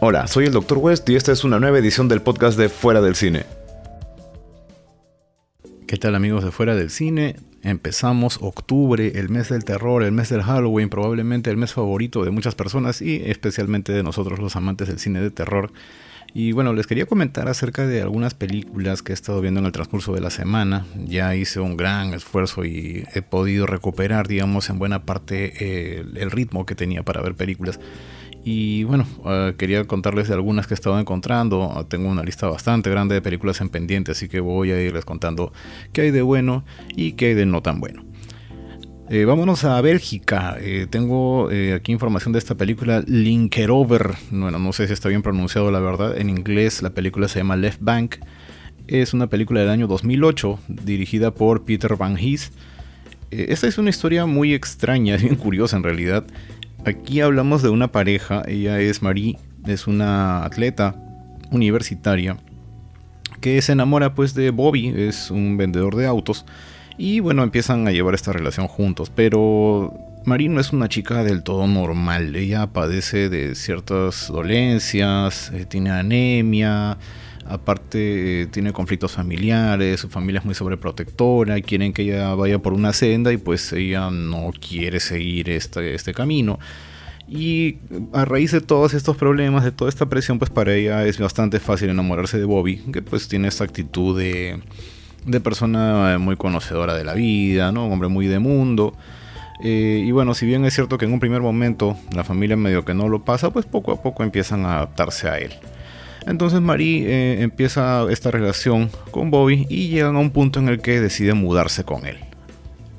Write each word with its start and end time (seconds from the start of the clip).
Hola, 0.00 0.26
soy 0.26 0.46
el 0.46 0.52
Dr. 0.52 0.78
West 0.78 1.08
y 1.08 1.14
esta 1.14 1.30
es 1.32 1.44
una 1.44 1.60
nueva 1.60 1.78
edición 1.78 2.08
del 2.08 2.20
podcast 2.20 2.58
de 2.58 2.68
Fuera 2.68 3.00
del 3.00 3.14
Cine. 3.14 3.46
¿Qué 5.86 5.96
tal 5.96 6.16
amigos 6.16 6.44
de 6.44 6.50
Fuera 6.50 6.74
del 6.74 6.90
Cine? 6.90 7.36
Empezamos 7.62 8.38
octubre, 8.42 9.12
el 9.14 9.28
mes 9.28 9.48
del 9.48 9.64
terror, 9.64 10.02
el 10.02 10.12
mes 10.12 10.28
del 10.28 10.42
Halloween, 10.42 10.90
probablemente 10.90 11.48
el 11.50 11.56
mes 11.56 11.72
favorito 11.72 12.24
de 12.24 12.32
muchas 12.32 12.56
personas 12.56 13.00
y 13.00 13.22
especialmente 13.24 13.92
de 13.92 14.02
nosotros 14.02 14.40
los 14.40 14.56
amantes 14.56 14.88
del 14.88 14.98
cine 14.98 15.20
de 15.20 15.30
terror. 15.30 15.72
Y 16.34 16.50
bueno, 16.50 16.72
les 16.72 16.88
quería 16.88 17.06
comentar 17.06 17.48
acerca 17.48 17.86
de 17.86 18.02
algunas 18.02 18.34
películas 18.34 19.02
que 19.02 19.12
he 19.12 19.14
estado 19.14 19.40
viendo 19.40 19.60
en 19.60 19.66
el 19.66 19.72
transcurso 19.72 20.12
de 20.12 20.20
la 20.20 20.30
semana. 20.30 20.84
Ya 21.06 21.36
hice 21.36 21.60
un 21.60 21.76
gran 21.76 22.12
esfuerzo 22.12 22.64
y 22.64 23.06
he 23.14 23.22
podido 23.22 23.66
recuperar, 23.66 24.26
digamos, 24.26 24.68
en 24.68 24.80
buena 24.80 25.04
parte 25.04 25.52
eh, 25.60 26.04
el 26.16 26.32
ritmo 26.32 26.66
que 26.66 26.74
tenía 26.74 27.04
para 27.04 27.22
ver 27.22 27.36
películas. 27.36 27.78
Y 28.46 28.84
bueno, 28.84 29.06
eh, 29.24 29.54
quería 29.56 29.84
contarles 29.84 30.28
de 30.28 30.34
algunas 30.34 30.66
que 30.66 30.74
he 30.74 30.76
estado 30.76 31.00
encontrando. 31.00 31.86
Tengo 31.88 32.10
una 32.10 32.22
lista 32.22 32.46
bastante 32.46 32.90
grande 32.90 33.14
de 33.14 33.22
películas 33.22 33.62
en 33.62 33.70
pendiente, 33.70 34.12
así 34.12 34.28
que 34.28 34.40
voy 34.40 34.70
a 34.70 34.80
irles 34.80 35.06
contando 35.06 35.52
qué 35.94 36.02
hay 36.02 36.10
de 36.10 36.20
bueno 36.20 36.62
y 36.94 37.12
qué 37.12 37.28
hay 37.28 37.34
de 37.34 37.46
no 37.46 37.62
tan 37.62 37.80
bueno. 37.80 38.04
Eh, 39.08 39.24
vámonos 39.24 39.64
a 39.64 39.80
Bélgica. 39.80 40.58
Eh, 40.60 40.86
tengo 40.90 41.48
aquí 41.74 41.92
información 41.92 42.34
de 42.34 42.38
esta 42.38 42.54
película 42.54 43.02
Linkerover. 43.06 44.10
Bueno, 44.30 44.58
no 44.58 44.72
sé 44.74 44.86
si 44.88 44.92
está 44.92 45.08
bien 45.08 45.22
pronunciado 45.22 45.70
la 45.70 45.80
verdad. 45.80 46.18
En 46.18 46.28
inglés 46.28 46.82
la 46.82 46.90
película 46.90 47.28
se 47.28 47.38
llama 47.38 47.56
Left 47.56 47.80
Bank. 47.80 48.16
Es 48.88 49.14
una 49.14 49.28
película 49.28 49.60
del 49.60 49.70
año 49.70 49.86
2008 49.86 50.58
dirigida 50.68 51.32
por 51.32 51.64
Peter 51.64 51.96
Van 51.96 52.18
Hees. 52.18 52.52
esta 53.30 53.66
es 53.66 53.78
una 53.78 53.88
historia 53.88 54.26
muy 54.26 54.52
extraña, 54.52 55.16
bien 55.20 55.36
curiosa 55.36 55.78
en 55.78 55.82
realidad. 55.82 56.26
Aquí 56.86 57.22
hablamos 57.22 57.62
de 57.62 57.70
una 57.70 57.88
pareja, 57.88 58.42
ella 58.46 58.78
es 58.78 59.00
Marie, 59.00 59.38
es 59.66 59.86
una 59.86 60.44
atleta 60.44 60.94
universitaria 61.50 62.36
que 63.40 63.60
se 63.62 63.72
enamora 63.72 64.14
pues 64.14 64.34
de 64.34 64.50
Bobby, 64.50 64.92
es 64.94 65.30
un 65.30 65.56
vendedor 65.56 65.96
de 65.96 66.06
autos 66.06 66.44
y 66.98 67.20
bueno, 67.20 67.42
empiezan 67.42 67.88
a 67.88 67.90
llevar 67.90 68.14
esta 68.14 68.32
relación 68.32 68.68
juntos, 68.68 69.10
pero 69.14 69.94
Marie 70.26 70.50
no 70.50 70.60
es 70.60 70.72
una 70.72 70.88
chica 70.88 71.24
del 71.24 71.42
todo 71.42 71.66
normal, 71.66 72.36
ella 72.36 72.66
padece 72.66 73.30
de 73.30 73.54
ciertas 73.54 74.28
dolencias, 74.28 75.52
eh, 75.54 75.64
tiene 75.64 75.90
anemia, 75.90 76.98
aparte 77.46 78.42
eh, 78.42 78.46
tiene 78.46 78.72
conflictos 78.72 79.12
familiares, 79.12 80.00
su 80.00 80.08
familia 80.08 80.40
es 80.40 80.44
muy 80.44 80.54
sobreprotectora, 80.54 81.60
quieren 81.60 81.92
que 81.92 82.02
ella 82.02 82.34
vaya 82.34 82.58
por 82.58 82.72
una 82.72 82.92
senda 82.92 83.32
y 83.32 83.36
pues 83.36 83.72
ella 83.72 84.10
no 84.10 84.50
quiere 84.60 85.00
seguir 85.00 85.50
este, 85.50 85.94
este 85.94 86.14
camino. 86.14 86.58
Y 87.26 87.78
a 88.12 88.24
raíz 88.24 88.52
de 88.52 88.60
todos 88.60 88.92
estos 88.92 89.16
problemas, 89.16 89.64
de 89.64 89.72
toda 89.72 89.88
esta 89.88 90.06
presión, 90.06 90.38
pues 90.38 90.50
para 90.50 90.74
ella 90.74 91.06
es 91.06 91.18
bastante 91.18 91.58
fácil 91.58 91.88
enamorarse 91.88 92.38
de 92.38 92.44
Bobby, 92.44 92.76
que 92.92 93.00
pues 93.00 93.28
tiene 93.28 93.48
esta 93.48 93.64
actitud 93.64 94.18
de, 94.18 94.60
de 95.24 95.40
persona 95.40 96.18
muy 96.18 96.36
conocedora 96.36 96.94
de 96.94 97.04
la 97.04 97.14
vida, 97.14 97.72
¿no? 97.72 97.86
Un 97.86 97.92
hombre 97.92 98.08
muy 98.08 98.26
de 98.26 98.38
mundo. 98.38 98.94
Eh, 99.62 100.02
y 100.04 100.10
bueno, 100.10 100.34
si 100.34 100.46
bien 100.46 100.64
es 100.64 100.74
cierto 100.74 100.98
que 100.98 101.06
en 101.06 101.12
un 101.12 101.20
primer 101.20 101.40
momento 101.40 101.96
la 102.14 102.24
familia 102.24 102.56
medio 102.56 102.84
que 102.84 102.92
no 102.92 103.08
lo 103.08 103.24
pasa, 103.24 103.50
pues 103.50 103.64
poco 103.64 103.92
a 103.92 104.02
poco 104.02 104.22
empiezan 104.22 104.66
a 104.66 104.76
adaptarse 104.76 105.28
a 105.28 105.38
él. 105.38 105.54
Entonces 106.26 106.60
Marie 106.60 107.06
eh, 107.06 107.42
empieza 107.42 108.06
esta 108.10 108.30
relación 108.30 108.90
con 109.10 109.30
Bobby 109.30 109.66
y 109.68 109.88
llegan 109.88 110.16
a 110.16 110.20
un 110.20 110.30
punto 110.30 110.58
en 110.58 110.68
el 110.68 110.80
que 110.80 111.00
decide 111.00 111.34
mudarse 111.34 111.84
con 111.84 112.06
él. 112.06 112.18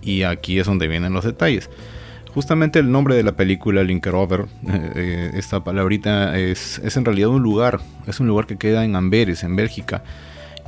Y 0.02 0.24
aquí 0.24 0.60
es 0.60 0.68
donde 0.68 0.88
vienen 0.88 1.14
los 1.14 1.26
detalles. 1.26 1.70
Justamente 2.34 2.80
el 2.80 2.92
nombre 2.92 3.16
de 3.16 3.24
la 3.24 3.36
película, 3.36 3.84
Linkerover, 3.84 4.42
eh, 4.42 4.92
eh, 4.96 5.32
esta 5.36 5.64
palabrita 5.64 6.38
es, 6.38 6.80
es, 6.80 6.98
en 6.98 7.06
realidad 7.06 7.30
un 7.30 7.42
lugar, 7.42 7.80
es 8.08 8.20
un 8.20 8.28
lugar 8.28 8.46
que 8.46 8.58
queda 8.58 8.84
en 8.84 8.96
Amberes, 8.96 9.44
en 9.44 9.56
Bélgica, 9.56 10.04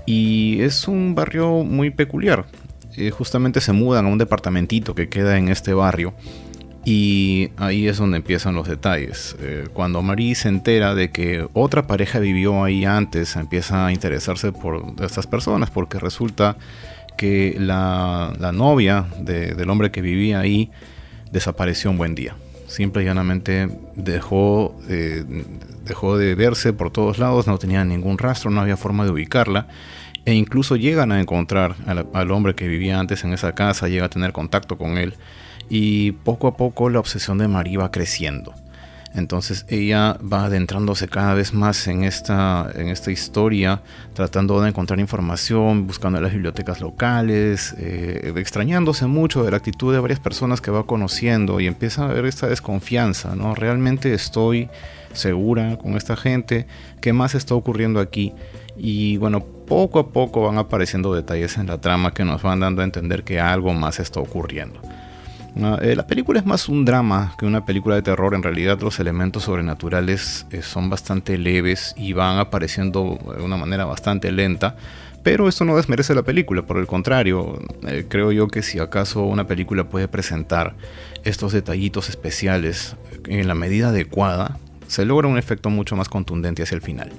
y 0.05 0.61
es 0.61 0.87
un 0.87 1.13
barrio 1.13 1.63
muy 1.63 1.89
peculiar. 1.89 2.45
justamente 3.11 3.59
se 3.59 3.73
mudan 3.73 4.05
a 4.05 4.09
un 4.09 4.17
departamentito 4.17 4.95
que 4.95 5.09
queda 5.09 5.37
en 5.37 5.49
este 5.49 5.73
barrio, 5.73 6.13
y 6.89 7.51
ahí 7.57 7.85
es 7.85 7.97
donde 7.97 8.15
empiezan 8.15 8.55
los 8.55 8.65
detalles. 8.65 9.35
Eh, 9.41 9.67
cuando 9.73 10.01
Marie 10.01 10.35
se 10.35 10.47
entera 10.47 10.95
de 10.95 11.11
que 11.11 11.45
otra 11.51 11.85
pareja 11.85 12.19
vivió 12.19 12.63
ahí 12.63 12.85
antes, 12.85 13.35
empieza 13.35 13.87
a 13.87 13.91
interesarse 13.91 14.53
por 14.53 14.93
estas 15.01 15.27
personas, 15.27 15.69
porque 15.69 15.99
resulta 15.99 16.55
que 17.17 17.57
la, 17.59 18.33
novia 18.53 19.05
del 19.19 19.69
hombre 19.69 19.91
que 19.91 19.99
vivía 19.99 20.39
ahí 20.39 20.71
desapareció 21.29 21.91
un 21.91 21.97
buen 21.97 22.15
día. 22.15 22.37
Simple 22.67 23.03
y 23.03 23.05
llanamente 23.05 23.67
dejó, 23.97 24.79
eh, 24.87 25.25
dejó 25.83 26.17
de 26.17 26.35
verse 26.35 26.71
por 26.71 26.89
todos 26.89 27.17
lados, 27.17 27.47
no 27.47 27.57
tenía 27.57 27.83
ningún 27.83 28.17
rastro, 28.17 28.49
no 28.49 28.61
había 28.61 28.77
forma 28.77 29.03
de 29.03 29.11
ubicarla. 29.11 29.67
E 30.23 30.33
incluso 30.33 30.77
llegan 30.77 31.11
a 31.11 31.19
encontrar 31.19 31.75
al, 31.85 32.07
al 32.13 32.31
hombre 32.31 32.55
que 32.55 32.69
vivía 32.69 32.97
antes 32.97 33.25
en 33.25 33.33
esa 33.33 33.53
casa, 33.55 33.89
llega 33.89 34.05
a 34.05 34.09
tener 34.09 34.31
contacto 34.31 34.77
con 34.77 34.97
él 34.97 35.15
y 35.69 36.11
poco 36.11 36.47
a 36.47 36.57
poco 36.57 36.89
la 36.89 36.99
obsesión 36.99 37.37
de 37.37 37.47
Marie 37.47 37.77
va 37.77 37.91
creciendo. 37.91 38.53
Entonces 39.17 39.65
ella 39.67 40.17
va 40.21 40.45
adentrándose 40.45 41.07
cada 41.07 41.33
vez 41.33 41.51
más 41.51 41.87
en 41.87 42.03
esta, 42.03 42.69
en 42.75 42.89
esta 42.89 43.11
historia, 43.11 43.81
tratando 44.13 44.61
de 44.61 44.69
encontrar 44.69 44.99
información, 44.99 45.87
buscando 45.87 46.19
en 46.19 46.23
las 46.23 46.33
bibliotecas 46.33 46.81
locales, 46.81 47.73
eh, 47.79 48.33
extrañándose 48.35 49.07
mucho 49.07 49.43
de 49.43 49.51
la 49.51 49.57
actitud 49.57 49.91
de 49.91 49.99
varias 49.99 50.19
personas 50.19 50.61
que 50.61 50.69
va 50.69 50.85
conociendo 50.85 51.59
y 51.59 51.65
empieza 51.65 52.05
a 52.05 52.13
ver 52.13 52.25
esta 52.25 52.47
desconfianza, 52.47 53.35
¿no? 53.35 53.55
Realmente 53.55 54.13
estoy 54.13 54.69
segura 55.13 55.77
con 55.77 55.97
esta 55.97 56.15
gente, 56.15 56.67
¿qué 57.01 57.11
más 57.11 57.33
está 57.33 57.55
ocurriendo 57.55 57.99
aquí? 57.99 58.33
Y 58.77 59.17
bueno, 59.17 59.43
poco 59.43 59.97
a 59.97 60.09
poco 60.09 60.43
van 60.43 60.59
apareciendo 60.59 61.15
detalles 61.15 61.57
en 61.57 61.65
la 61.67 61.81
trama 61.81 62.13
que 62.13 62.23
nos 62.23 62.43
van 62.43 62.59
dando 62.59 62.81
a 62.83 62.85
entender 62.85 63.23
que 63.23 63.39
algo 63.39 63.73
más 63.73 63.99
está 63.99 64.19
ocurriendo. 64.19 64.79
Eh, 65.81 65.95
la 65.95 66.05
película 66.05 66.39
es 66.39 66.45
más 66.45 66.69
un 66.69 66.85
drama 66.85 67.33
que 67.37 67.45
una 67.45 67.65
película 67.65 67.95
de 67.95 68.01
terror. 68.01 68.35
En 68.35 68.43
realidad 68.43 68.79
los 68.81 68.99
elementos 68.99 69.43
sobrenaturales 69.43 70.45
eh, 70.51 70.61
son 70.61 70.89
bastante 70.89 71.37
leves 71.37 71.95
y 71.97 72.13
van 72.13 72.37
apareciendo 72.37 73.17
de 73.35 73.43
una 73.43 73.57
manera 73.57 73.85
bastante 73.85 74.31
lenta. 74.31 74.75
Pero 75.23 75.49
esto 75.49 75.65
no 75.65 75.75
desmerece 75.75 76.13
la 76.15 76.21
película, 76.21 76.61
por 76.61 76.77
el 76.77 76.87
contrario, 76.87 77.59
eh, 77.85 78.05
creo 78.07 78.31
yo 78.31 78.47
que 78.47 78.61
si 78.61 78.79
acaso 78.79 79.23
una 79.23 79.45
película 79.45 79.83
puede 79.83 80.07
presentar 80.07 80.75
estos 81.25 81.51
detallitos 81.51 82.07
especiales 82.09 82.95
en 83.25 83.45
la 83.47 83.55
medida 83.55 83.89
adecuada, 83.89 84.57
se 84.87 85.05
logra 85.05 85.27
un 85.27 85.37
efecto 85.37 85.69
mucho 85.69 85.97
más 85.97 86.07
contundente 86.07 86.63
hacia 86.63 86.75
el 86.75 86.81
final. 86.81 87.11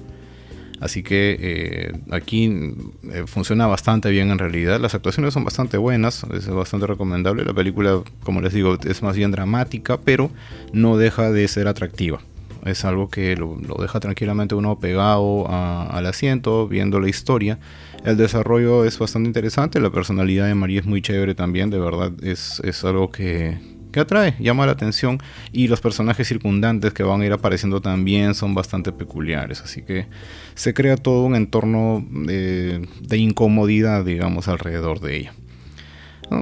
Así 0.79 1.03
que 1.03 1.37
eh, 1.39 1.91
aquí 2.11 2.73
eh, 3.11 3.23
funciona 3.25 3.67
bastante 3.67 4.09
bien 4.09 4.31
en 4.31 4.39
realidad. 4.39 4.79
Las 4.79 4.95
actuaciones 4.95 5.33
son 5.33 5.43
bastante 5.43 5.77
buenas, 5.77 6.25
es 6.33 6.47
bastante 6.47 6.87
recomendable. 6.87 7.43
La 7.43 7.53
película, 7.53 8.01
como 8.23 8.41
les 8.41 8.53
digo, 8.53 8.77
es 8.85 9.01
más 9.01 9.15
bien 9.15 9.31
dramática, 9.31 9.99
pero 9.99 10.31
no 10.71 10.97
deja 10.97 11.31
de 11.31 11.47
ser 11.47 11.67
atractiva. 11.67 12.21
Es 12.65 12.85
algo 12.85 13.09
que 13.09 13.35
lo, 13.35 13.57
deja 13.79 13.99
tranquilamente 13.99 14.55
uno 14.55 14.79
pegado 14.79 15.47
al 15.49 16.05
asiento, 16.05 16.67
viendo 16.67 16.99
la 16.99 17.09
historia. 17.09 17.59
El 18.05 18.17
desarrollo 18.17 18.85
es 18.85 18.97
bastante 18.97 19.27
interesante, 19.27 19.79
la 19.79 19.89
personalidad 19.89 20.47
de 20.47 20.55
María 20.55 20.79
es 20.79 20.85
muy 20.85 21.01
chévere 21.01 21.35
también, 21.35 21.69
de 21.69 21.79
verdad 21.79 22.11
es, 22.21 22.61
es 22.63 22.83
algo 22.85 23.11
que, 23.11 23.57
que 23.91 23.99
atrae, 23.99 24.35
llama 24.39 24.65
la 24.65 24.73
atención 24.73 25.19
y 25.51 25.67
los 25.67 25.81
personajes 25.81 26.27
circundantes 26.27 26.93
que 26.93 27.03
van 27.03 27.21
a 27.21 27.25
ir 27.25 27.33
apareciendo 27.33 27.81
también 27.81 28.35
son 28.35 28.53
bastante 28.53 28.91
peculiares, 28.91 29.61
así 29.61 29.81
que 29.81 30.07
se 30.55 30.73
crea 30.73 30.97
todo 30.97 31.25
un 31.25 31.35
entorno 31.35 32.05
de, 32.09 32.87
incomodidad, 33.11 34.05
digamos, 34.05 34.47
alrededor 34.47 34.99
de 34.99 35.17
ella. 35.17 35.33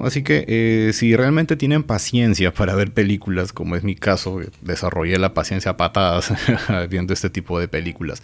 Así 0.03 0.21
que 0.21 0.43
eh, 0.49 0.91
si 0.91 1.15
realmente 1.15 1.55
tienen 1.55 1.81
paciencia 1.81 2.53
para 2.53 2.75
ver 2.75 2.91
películas, 2.91 3.53
como 3.53 3.77
es 3.77 3.83
mi 3.83 3.95
caso, 3.95 4.41
desarrollé 4.61 5.17
la 5.17 5.33
paciencia 5.33 5.71
a 5.71 5.77
patadas 5.77 6.33
viendo 6.89 7.13
este 7.13 7.29
tipo 7.29 7.57
de 7.57 7.69
películas, 7.69 8.21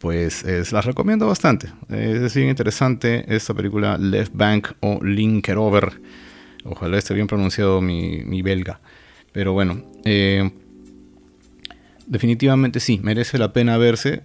pues 0.00 0.44
las 0.72 0.86
recomiendo 0.86 1.26
bastante. 1.26 1.68
es 1.90 2.34
bien 2.34 2.48
interesante 2.48 3.26
esta 3.28 3.52
película 3.52 3.98
Left 3.98 4.32
Bank 4.34 4.68
o 4.80 5.04
Linkerover 5.04 6.00
Ojalá 6.64 6.98
esté 6.98 7.14
bien 7.14 7.26
pronunciado 7.26 7.80
mi, 7.80 8.42
belga. 8.42 8.80
Pero 9.32 9.52
bueno, 9.52 9.82
eh, 10.04 10.50
definitivamente 12.06 12.80
sí, 12.80 13.00
merece 13.02 13.38
la 13.38 13.52
pena 13.52 13.78
verse. 13.78 14.22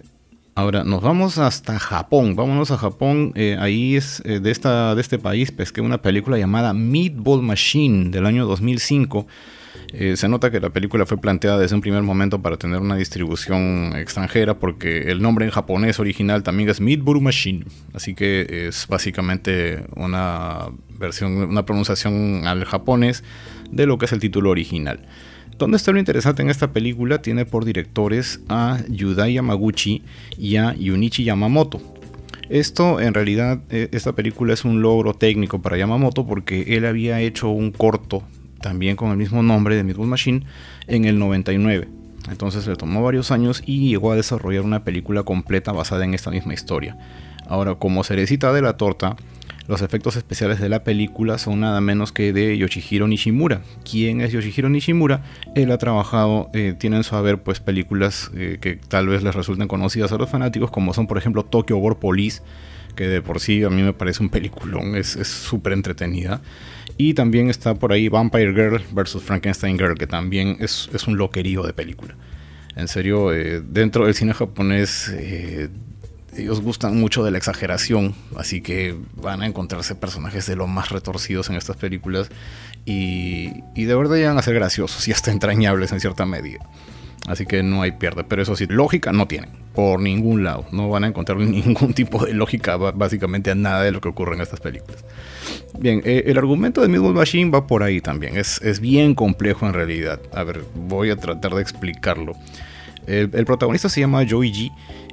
Ahora 0.54 0.82
nos 0.84 1.02
vamos 1.02 1.38
hasta 1.38 1.78
Japón. 1.78 2.34
Vámonos 2.34 2.70
a 2.70 2.78
Japón. 2.78 3.32
Eh, 3.36 3.56
ahí 3.60 3.96
es 3.96 4.22
eh, 4.24 4.40
de, 4.40 4.50
esta, 4.50 4.94
de 4.94 5.00
este 5.00 5.18
país 5.18 5.52
pesqué 5.52 5.80
una 5.80 6.02
película 6.02 6.36
llamada 6.36 6.72
Meatball 6.72 7.42
Machine 7.42 8.10
del 8.10 8.26
año 8.26 8.44
2005 8.46 9.26
eh, 9.92 10.16
se 10.16 10.28
nota 10.28 10.50
que 10.50 10.60
la 10.60 10.70
película 10.70 11.06
fue 11.06 11.18
planteada 11.18 11.58
desde 11.58 11.74
un 11.74 11.80
primer 11.80 12.02
momento 12.02 12.42
para 12.42 12.56
tener 12.56 12.80
una 12.80 12.96
distribución 12.96 13.94
extranjera 13.96 14.58
porque 14.58 15.10
el 15.10 15.22
nombre 15.22 15.46
en 15.46 15.50
japonés 15.50 15.98
original 15.98 16.42
también 16.42 16.68
es 16.68 16.80
Meatball 16.80 17.20
Machine, 17.20 17.64
así 17.94 18.14
que 18.14 18.68
es 18.68 18.86
básicamente 18.88 19.84
una 19.96 20.68
versión, 20.98 21.32
una 21.36 21.64
pronunciación 21.64 22.46
al 22.46 22.64
japonés 22.64 23.24
de 23.70 23.86
lo 23.86 23.98
que 23.98 24.04
es 24.04 24.12
el 24.12 24.20
título 24.20 24.50
original. 24.50 25.06
¿Dónde 25.56 25.76
está 25.76 25.90
lo 25.90 25.98
interesante 25.98 26.42
en 26.42 26.50
esta 26.50 26.72
película? 26.72 27.20
Tiene 27.20 27.44
por 27.44 27.64
directores 27.64 28.40
a 28.48 28.78
Yudai 28.88 29.34
Yamaguchi 29.34 30.04
y 30.36 30.56
a 30.56 30.74
Yunichi 30.74 31.24
Yamamoto. 31.24 31.80
Esto 32.48 33.00
en 33.00 33.12
realidad, 33.12 33.60
eh, 33.70 33.88
esta 33.92 34.12
película 34.12 34.54
es 34.54 34.64
un 34.64 34.82
logro 34.82 35.14
técnico 35.14 35.60
para 35.60 35.76
Yamamoto 35.76 36.26
porque 36.26 36.76
él 36.76 36.86
había 36.86 37.20
hecho 37.20 37.48
un 37.48 37.72
corto 37.72 38.22
también 38.60 38.96
con 38.96 39.10
el 39.10 39.16
mismo 39.16 39.42
nombre 39.42 39.76
de 39.76 39.84
Midwood 39.84 40.06
Machine 40.06 40.42
en 40.86 41.04
el 41.04 41.18
99. 41.18 41.88
Entonces 42.30 42.66
le 42.66 42.76
tomó 42.76 43.02
varios 43.02 43.30
años 43.30 43.62
y 43.64 43.88
llegó 43.88 44.12
a 44.12 44.16
desarrollar 44.16 44.62
una 44.62 44.84
película 44.84 45.22
completa 45.22 45.72
basada 45.72 46.04
en 46.04 46.14
esta 46.14 46.30
misma 46.30 46.54
historia. 46.54 46.96
Ahora, 47.46 47.76
como 47.76 48.04
cerecita 48.04 48.52
de 48.52 48.60
la 48.60 48.76
torta, 48.76 49.16
los 49.68 49.82
efectos 49.82 50.16
especiales 50.16 50.60
de 50.60 50.68
la 50.70 50.82
película 50.82 51.36
son 51.36 51.60
nada 51.60 51.80
menos 51.80 52.10
que 52.10 52.32
de 52.32 52.56
Yoshihiro 52.56 53.06
Nishimura. 53.06 53.60
¿Quién 53.88 54.22
es 54.22 54.32
Yoshihiro 54.32 54.70
Nishimura? 54.70 55.22
Él 55.54 55.70
ha 55.70 55.78
trabajado, 55.78 56.50
eh, 56.54 56.74
tienen 56.78 57.04
su 57.04 57.16
haber 57.16 57.42
pues 57.42 57.60
películas 57.60 58.30
eh, 58.34 58.58
que 58.60 58.76
tal 58.76 59.08
vez 59.08 59.22
les 59.22 59.34
resulten 59.34 59.68
conocidas 59.68 60.10
a 60.12 60.16
los 60.16 60.30
fanáticos, 60.30 60.70
como 60.70 60.94
son 60.94 61.06
por 61.06 61.18
ejemplo 61.18 61.44
Tokyo 61.44 61.76
War 61.76 61.98
Police, 61.98 62.42
que 62.98 63.06
de 63.06 63.22
por 63.22 63.38
sí 63.38 63.62
a 63.62 63.70
mí 63.70 63.82
me 63.82 63.92
parece 63.92 64.22
un 64.22 64.28
peliculón, 64.28 64.96
es 64.96 65.16
súper 65.26 65.72
entretenida. 65.72 66.42
Y 66.96 67.14
también 67.14 67.48
está 67.48 67.76
por 67.76 67.92
ahí 67.92 68.08
Vampire 68.08 68.52
Girl 68.52 68.82
vs. 68.90 69.22
Frankenstein 69.22 69.78
Girl, 69.78 69.96
que 69.96 70.08
también 70.08 70.56
es, 70.58 70.88
un 71.06 71.16
loquerío 71.16 71.62
de 71.62 71.72
película. 71.72 72.16
En 72.74 72.88
serio, 72.88 73.32
eh, 73.32 73.62
dentro 73.64 74.04
del 74.04 74.14
cine 74.14 74.34
japonés 74.34 75.12
ellos 76.36 76.60
gustan 76.60 76.98
mucho 76.98 77.24
de 77.24 77.30
la 77.30 77.38
exageración, 77.38 78.14
así 78.36 78.60
que 78.60 78.96
van 79.14 79.42
a 79.42 79.46
encontrarse 79.46 79.94
personajes 79.94 80.46
de 80.46 80.56
lo 80.56 80.66
más 80.66 80.90
retorcidos 80.90 81.48
en 81.50 81.56
estas 81.56 81.76
películas 81.76 82.28
y, 82.84 83.62
de 83.74 83.94
verdad 83.94 84.16
llegan 84.16 84.38
a 84.38 84.42
ser 84.42 84.54
graciosos 84.54 85.06
y 85.08 85.12
hasta 85.12 85.30
entrañables 85.30 85.92
en 85.92 86.00
cierta 86.00 86.26
medida. 86.26 86.60
Así 87.26 87.46
que 87.46 87.62
no 87.62 87.82
hay 87.82 87.92
pierde, 87.92 88.24
pero 88.24 88.42
eso 88.42 88.56
sí, 88.56 88.66
lógica 88.66 89.12
no 89.12 89.26
tienen, 89.26 89.50
por 89.78 90.00
ningún 90.00 90.42
lado. 90.42 90.64
No 90.72 90.88
van 90.88 91.04
a 91.04 91.06
encontrar 91.06 91.38
ningún 91.38 91.94
tipo 91.94 92.26
de 92.26 92.34
lógica 92.34 92.76
básicamente 92.76 93.52
a 93.52 93.54
nada 93.54 93.84
de 93.84 93.92
lo 93.92 94.00
que 94.00 94.08
ocurre 94.08 94.34
en 94.34 94.40
estas 94.40 94.58
películas. 94.58 95.04
Bien, 95.78 96.02
eh, 96.04 96.24
el 96.26 96.36
argumento 96.36 96.80
de 96.80 96.88
Midnight 96.88 97.14
Machine 97.14 97.52
va 97.52 97.64
por 97.64 97.84
ahí 97.84 98.00
también, 98.00 98.36
es, 98.36 98.60
es, 98.62 98.80
bien 98.80 99.14
complejo 99.14 99.68
en 99.68 99.74
realidad. 99.74 100.18
A 100.34 100.42
ver, 100.42 100.64
voy 100.74 101.10
a 101.10 101.16
tratar 101.16 101.54
de 101.54 101.62
explicarlo. 101.62 102.32
El, 103.06 103.30
protagonista 103.30 103.88
se 103.88 104.00
llama 104.00 104.26
Joey 104.28 104.52
G 104.52 104.72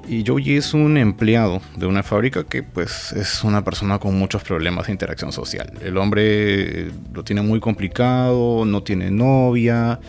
y 0.10 0.24
Joji 0.26 0.56
es 0.56 0.74
un 0.74 0.98
empleado 0.98 1.62
de 1.78 1.86
una 1.86 2.02
fábrica 2.02 2.44
que 2.44 2.64
pues 2.64 3.12
es 3.12 3.44
una 3.44 3.64
persona 3.64 4.00
con 4.00 4.18
muchos 4.18 4.42
problemas 4.42 4.88
de 4.88 4.94
interacción 4.94 5.32
social. 5.32 5.74
El 5.84 5.96
hombre 5.98 6.90
lo 7.14 7.24
tiene 7.24 7.44
muy 7.44 7.60
complicado, 7.60 8.66
no 8.66 8.82
tiene 8.82 9.12
novia, 9.12 10.00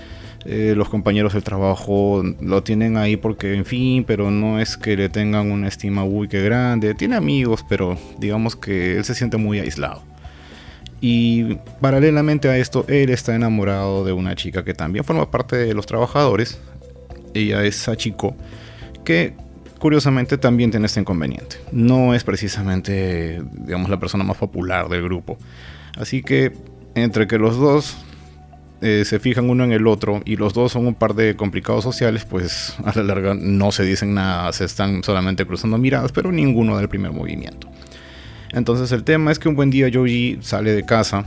eh, 0.48 0.75
los 0.76 0.88
compañeros 0.88 1.32
del 1.32 1.43
trabajo 1.43 2.22
lo 2.40 2.62
tienen 2.62 2.96
ahí 2.96 3.16
porque 3.16 3.54
en 3.54 3.64
fin, 3.64 4.04
pero 4.04 4.31
no 4.31 4.60
es 4.60 4.76
que 4.76 4.96
le 4.96 5.08
tengan 5.08 5.50
una 5.50 5.66
estima 5.66 6.04
muy 6.04 6.28
que 6.28 6.40
grande. 6.40 6.94
Tiene 6.94 7.16
amigos, 7.16 7.64
pero 7.69 7.98
digamos 8.19 8.54
que 8.54 8.96
él 8.96 9.04
se 9.04 9.16
siente 9.16 9.38
muy 9.38 9.58
aislado. 9.58 10.04
Y 11.00 11.56
paralelamente 11.81 12.48
a 12.48 12.56
esto, 12.56 12.84
él 12.88 13.10
está 13.10 13.34
enamorado 13.34 14.04
de 14.04 14.12
una 14.12 14.37
chica 14.37 14.64
que 14.64 14.72
también 14.72 15.04
forma 15.04 15.31
parte 15.31 15.56
de 15.56 15.75
los 15.75 15.84
trabajadores. 15.84 16.60
Ella 17.34 17.64
es 17.64 17.76
Sachiko, 17.76 18.37
que 19.04 19.34
curiosamente 19.81 20.38
también 20.38 20.70
tiene 20.70 20.87
este 20.87 21.00
inconveniente. 21.00 21.56
No 21.72 22.14
es 22.14 22.22
precisamente, 22.22 23.43
digamos, 23.52 23.90
la 23.90 23.98
persona 23.98 24.22
más 24.22 24.37
popular 24.37 24.88
del 24.88 25.02
grupo. 25.02 25.38
Así 25.98 26.22
que 26.22 26.52
entre 26.94 27.26
que 27.26 27.38
los 27.38 27.58
dos 27.58 27.96
eh, 28.82 29.05
se 29.06 29.19
fijan 29.19 29.49
uno 29.49 29.64
en 29.64 29.73
el 29.73 29.87
otro 29.87 30.20
y 30.25 30.37
los 30.37 30.52
dos 30.52 30.73
son 30.73 30.87
un 30.87 30.94
par 30.94 31.14
de 31.14 31.34
complicados 31.34 31.82
sociales, 31.82 32.25
pues 32.25 32.75
a 32.84 32.93
la 32.94 33.02
larga 33.02 33.34
no 33.34 33.73
se 33.73 33.84
dicen 33.84 34.14
nada, 34.14 34.52
se 34.52 34.64
están 34.64 35.02
solamente 35.02 35.46
cruzando 35.46 35.78
miradas, 35.78 36.12
pero 36.12 36.31
ninguno 36.31 36.76
del 36.76 36.88
primer 36.88 37.12
movimiento. 37.12 37.69
Entonces 38.52 38.93
el 38.93 39.05
tema 39.05 39.32
es 39.32 39.38
que 39.38 39.49
un 39.49 39.56
buen 39.56 39.70
día 39.70 39.88
Yoji 39.88 40.38
sale 40.43 40.73
de 40.73 40.84
casa 40.84 41.26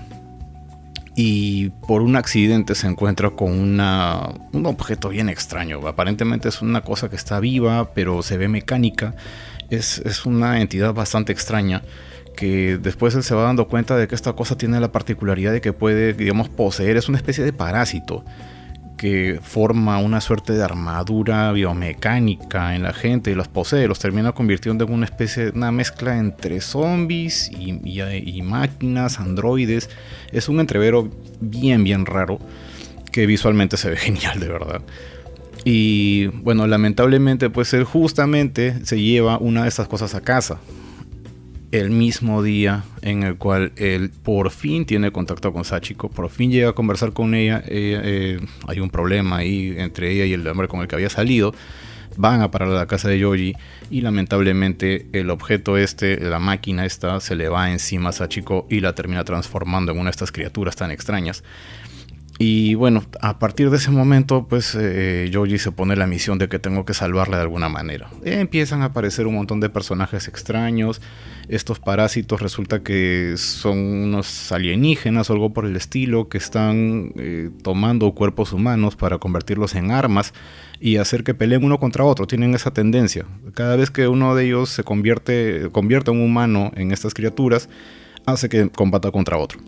y 1.16 1.70
por 1.88 2.02
un 2.02 2.16
accidente 2.16 2.76
se 2.76 2.88
encuentra 2.88 3.32
con 3.32 3.52
una, 3.52 4.30
un 4.54 4.66
objeto 4.66 5.10
bien 5.10 5.28
extraño. 5.28 5.86
Aparentemente 5.88 6.50
es 6.50 6.62
una 6.62 6.82
cosa 6.82 7.10
que 7.10 7.16
está 7.16 7.40
viva, 7.40 7.94
pero 7.94 8.22
se 8.24 8.38
ve 8.38 8.48
mecánica. 8.48 9.16
Es, 9.70 10.00
es, 10.00 10.26
una 10.26 10.62
entidad 10.62 10.94
bastante 10.94 11.32
extraña 11.32 11.84
que 12.40 12.80
después 12.82 13.14
él 13.16 13.24
se 13.24 13.36
va 13.36 13.44
dando 13.44 13.68
cuenta 13.68 13.98
de 13.98 14.08
que 14.08 14.16
esta 14.16 14.32
cosa 14.32 14.58
tiene 14.58 14.80
la 14.80 14.94
particularidad 14.94 15.52
de 15.52 15.60
que 15.60 15.74
puede, 15.74 16.14
digamos, 16.14 16.48
poseer, 16.48 16.96
es 16.96 17.10
una 17.10 17.18
especie 17.18 17.44
de 17.44 17.52
parásito 17.52 18.24
que 18.96 19.42
forma 19.44 19.98
una 19.98 20.22
suerte 20.22 20.54
de 20.54 20.64
armadura 20.64 21.52
biomecánica 21.52 22.78
en 22.78 22.84
la 22.84 22.94
gente 22.94 23.32
y 23.32 23.36
los 23.36 23.50
posee, 23.50 23.90
los 23.90 24.00
termina 24.00 24.32
convirtiendo 24.32 24.86
en 24.86 24.94
una 24.94 25.04
especie, 25.04 25.50
una 25.50 25.74
mezcla 25.74 26.18
entre 26.18 26.62
zombies 26.62 27.52
y, 27.52 28.42
máquinas, 28.42 29.20
androides. 29.20 29.90
Es 30.32 30.48
un 30.48 30.62
entrevero 30.62 31.10
bien, 31.42 31.84
bien 31.84 32.06
raro 32.06 32.40
que 33.12 33.26
visualmente 33.26 33.76
se 33.76 33.90
ve 33.90 33.98
genial, 33.98 34.40
de 34.40 34.48
verdad. 34.48 34.82
Y 35.66 36.28
bueno, 36.28 36.68
lamentablemente, 36.68 37.50
pues 37.50 37.74
él 37.74 37.84
justamente 37.84 38.86
se 38.86 38.98
lleva 38.98 39.38
una 39.40 39.64
de 39.64 39.68
estas 39.68 39.90
cosas 39.90 40.16
a 40.16 40.22
casa 40.22 40.62
el 41.72 41.92
mismo 41.92 42.42
día 42.42 42.84
en 43.02 43.24
el 43.24 43.38
cual 43.38 43.72
él 43.76 44.12
por 44.24 44.50
fin 44.52 44.86
tiene 44.86 45.12
contacto 45.12 45.54
con 45.54 45.66
Sachiko, 45.66 46.10
por 46.10 46.30
fin 46.30 46.52
llega 46.52 46.70
a 46.70 46.74
conversar 46.74 47.14
con 47.14 47.34
ella, 47.36 47.64
eh, 47.68 48.40
hay 48.68 48.80
un 48.80 48.90
problema 48.90 49.38
ahí 49.38 49.76
entre 49.78 50.12
ella 50.12 50.26
y 50.26 50.34
el 50.34 50.48
hombre 50.48 50.68
con 50.68 50.82
el 50.82 50.88
que 50.88 50.96
había 50.96 51.10
salido, 51.10 51.54
van 52.18 52.42
a 52.42 52.52
parar 52.52 52.70
a 52.70 52.74
la 52.74 52.88
casa 52.88 53.08
de 53.08 53.20
Yoji 53.20 53.56
y 53.90 54.02
lamentablemente 54.02 55.08
el 55.14 55.30
objeto 55.30 55.78
este, 55.78 56.20
la 56.20 56.40
máquina 56.40 56.86
esta, 56.86 57.20
se 57.20 57.36
le 57.36 57.50
va 57.50 57.72
encima 57.72 58.10
a 58.10 58.14
Sachiko 58.14 58.68
y 58.70 58.80
la 58.80 58.94
termina 58.94 59.24
transformando 59.24 59.92
en 59.92 60.00
una 60.00 60.10
de 60.10 60.12
estas 60.12 60.32
criaturas 60.32 60.76
tan 60.76 60.92
extrañas. 60.92 61.44
Y 62.42 62.76
bueno, 62.76 63.04
a 63.20 63.38
partir 63.38 63.70
de 63.70 63.76
ese 63.76 63.92
momento, 63.92 64.48
pues 64.48 64.74
eh, 64.74 65.30
se 65.58 65.72
pone 65.74 65.98
la 65.98 66.08
misión 66.08 66.38
de 66.38 66.48
que 66.48 66.58
tengo 66.58 66.86
que 66.86 66.94
salvarla 66.94 67.36
de 67.36 67.44
alguna 67.44 67.68
manera. 67.68 68.10
empiezan 68.24 68.82
a 68.82 68.86
aparecer 68.86 69.28
un 69.28 69.36
montón 69.36 69.60
de 69.60 69.70
personajes 69.70 70.30
extraños. 70.30 71.02
Estos 71.50 71.82
parásitos 71.82 72.42
resulta 72.42 72.82
que 72.82 73.34
son 73.36 73.78
unos 73.78 74.54
alienígenas 74.54 75.30
o 75.30 75.34
algo 75.34 75.52
por 75.52 75.66
el 75.66 75.76
estilo 75.76 76.30
que 76.30 76.38
están 76.38 77.12
eh, 77.18 77.50
tomando 77.62 78.10
cuerpos 78.14 78.54
humanos 78.54 78.96
para 78.96 79.18
convertirlos 79.18 79.76
en 79.76 79.92
armas 79.92 80.34
y 80.80 80.96
hacer 80.96 81.26
que 81.26 81.34
peleen 81.34 81.66
uno 81.66 81.78
contra 81.78 82.06
otro. 82.06 82.26
Tienen 82.26 82.56
esa 82.56 82.72
tendencia. 82.72 83.26
Cada 83.54 83.76
vez 83.76 83.92
que 83.92 84.08
uno 84.08 84.34
de 84.34 84.46
ellos 84.46 84.70
se 84.70 84.86
convierte, 84.86 85.68
convierte 85.74 86.12
un 86.12 86.22
humano 86.22 86.72
en 86.78 86.94
estas 86.94 87.14
criaturas, 87.14 87.68
hace 88.26 88.48
que 88.48 88.70
combata 88.70 89.12
contra 89.12 89.38
otro 89.38 89.60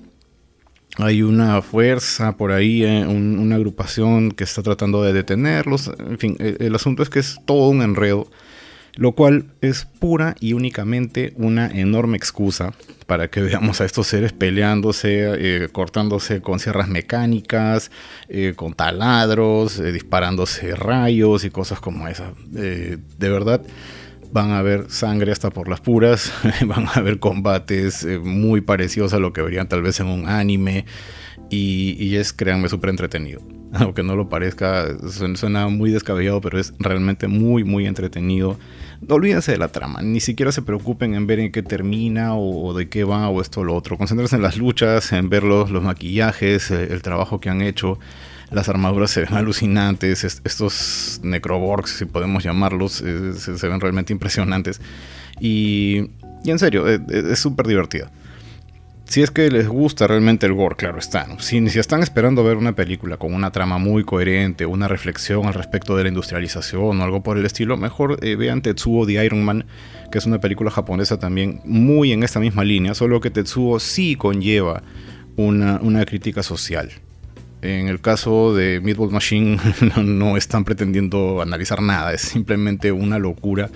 hay 0.98 1.21
una 1.21 1.62
fuerza 1.62 2.36
por 2.38 2.51
ahí, 2.51 2.83
eh, 2.83 3.05
una 3.05 3.55
agrupación 3.55 4.31
que 4.31 4.43
está 4.43 4.62
tratando 4.62 5.03
de 5.03 5.13
detenerlos. 5.13 5.91
En 6.00 6.17
fin, 6.17 6.36
el, 6.39 6.75
asunto 6.75 7.01
es 7.03 7.10
que 7.10 7.19
es 7.19 7.39
todo 7.45 7.69
un 7.69 7.81
enredo, 7.81 8.29
lo 8.95 9.13
cual 9.13 9.45
es 9.62 9.86
pura 9.86 10.36
y 10.39 10.53
únicamente 10.53 11.33
una 11.38 11.67
enorme 11.67 12.17
excusa 12.17 12.74
para 13.07 13.29
que 13.29 13.41
veamos 13.41 13.79
a 13.79 13.86
estos 13.86 14.07
seres 14.07 14.33
peleándose, 14.33 15.63
eh, 15.63 15.69
cortándose 15.71 16.41
con 16.41 16.60
sierras 16.60 16.89
mecánicas, 16.89 17.89
eh, 18.27 18.53
con 18.55 18.74
taladros, 18.74 19.81
disparándose 19.81 20.75
rayos 20.75 21.45
y 21.45 21.51
cosas 21.51 21.79
como 21.79 22.07
esa. 22.10 22.33
de 22.51 23.00
verdad 23.29 23.62
van 24.32 24.52
a 24.52 24.60
haber 24.60 24.90
sangre 24.90 25.32
hasta 25.32 25.50
por 25.50 25.68
las 25.68 25.82
puras, 25.82 26.32
van 26.66 26.88
a 26.88 26.94
haber 26.94 27.20
combates 27.20 28.04
eh, 28.04 28.20
muy 28.20 28.62
parecidos 28.62 29.14
a 29.14 29.20
lo 29.20 29.34
que 29.34 29.42
verían 29.42 29.68
tal 29.68 29.82
vez 29.82 30.00
en 30.00 30.08
un 30.08 30.28
anime 30.28 30.86
y, 31.50 32.16
es, 32.16 32.32
créanme, 32.32 32.70
súper 32.70 32.90
entretenido. 32.92 33.42
Aunque 33.74 34.04
no 34.04 34.16
lo 34.16 34.30
parezca, 34.30 34.88
suena 35.36 35.68
muy 35.68 35.92
descabellado, 35.92 36.40
pero 36.42 36.60
es 36.60 36.74
realmente 36.80 37.28
muy, 37.28 37.64
muy 37.64 37.88
entretenido. 37.88 38.58
No 39.02 39.16
olvídense 39.16 39.52
de 39.52 39.58
la 39.58 39.70
trama, 39.70 40.02
ni 40.02 40.20
siquiera 40.20 40.52
se 40.52 40.62
preocupen 40.62 41.14
en 41.14 41.28
ver 41.28 41.40
en 41.40 41.52
qué 41.52 41.64
termina 41.64 42.36
o, 42.36 42.74
de 42.74 42.88
qué 42.88 43.04
va 43.04 43.28
o 43.30 43.42
esto 43.42 43.62
o 43.62 43.64
lo 43.64 43.76
otro. 43.76 43.98
Concéntrense 43.98 44.36
en 44.36 44.42
las 44.44 44.58
luchas, 44.58 45.12
en 45.12 45.30
ver 45.30 45.44
los, 45.44 45.72
maquillajes, 45.72 46.72
eh, 46.72 46.88
el 46.92 47.02
trabajo 47.02 47.40
que 47.40 47.50
han 47.50 47.62
hecho 47.62 48.00
las 48.51 48.67
armaduras 48.67 49.10
se 49.10 49.22
ven 49.22 49.34
alucinantes, 49.34 50.24
estos 50.24 51.22
necroborgs, 51.24 51.91
si 51.91 52.05
podemos 52.05 52.43
llamarlos, 52.43 53.01
eh, 53.01 53.34
se, 53.34 53.67
ven 53.67 53.79
realmente 53.79 54.12
impresionantes. 54.12 54.81
Y, 55.39 56.10
en 56.46 56.60
serio, 56.60 56.88
eh, 56.88 57.00
eh, 57.10 57.24
es 57.31 57.39
súper 57.39 57.65
divertida. 57.65 58.12
Si 59.05 59.22
es 59.22 59.31
que 59.31 59.50
les 59.50 59.67
gusta 59.67 60.08
realmente 60.08 60.46
el 60.46 60.53
gore, 60.53 60.75
claro 60.75 61.00
está. 61.00 61.27
Si, 61.39 61.58
están 61.58 62.03
esperando 62.03 62.43
ver 62.43 62.58
una 62.58 62.75
película 62.75 63.17
con 63.17 63.34
una 63.34 63.51
trama 63.51 63.77
muy 63.77 64.03
coherente, 64.03 64.65
una 64.65 64.88
reflexión 64.88 65.46
al 65.48 65.53
respecto 65.53 65.96
de 65.96 66.03
la 66.03 66.10
industrialización 66.10 67.00
o 67.00 67.03
algo 67.03 67.24
por 67.24 67.38
el 67.38 67.46
estilo, 67.46 67.77
mejor 67.77 68.20
vean 68.20 68.62
Tetsuo 68.62 69.05
de 69.05 69.25
Iron 69.25 69.43
Man, 69.43 69.65
que 70.12 70.17
es 70.17 70.25
una 70.25 70.39
película 70.39 70.72
japonesa 70.72 71.20
también 71.20 71.62
muy 71.65 72.13
en 72.13 72.24
esta 72.24 72.39
misma 72.39 72.63
línea, 72.63 72.93
solo 72.93 73.20
que 73.20 73.31
Tetsuo 73.31 73.79
sí 73.79 74.15
conlleva 74.15 74.84
una 75.36 76.05
crítica 76.05 76.43
social 76.43 76.91
En 77.62 77.88
el 77.88 78.01
caso 78.01 78.56
de 78.56 78.82
Meatball 78.82 79.12
Machine 79.12 79.58
no, 80.03 80.38
están 80.38 80.63
pretendiendo 80.63 81.41
analizar 81.41 81.82
nada, 81.82 82.13
es 82.13 82.22
simplemente 82.22 82.91
una 82.91 83.20
locura 83.20 83.70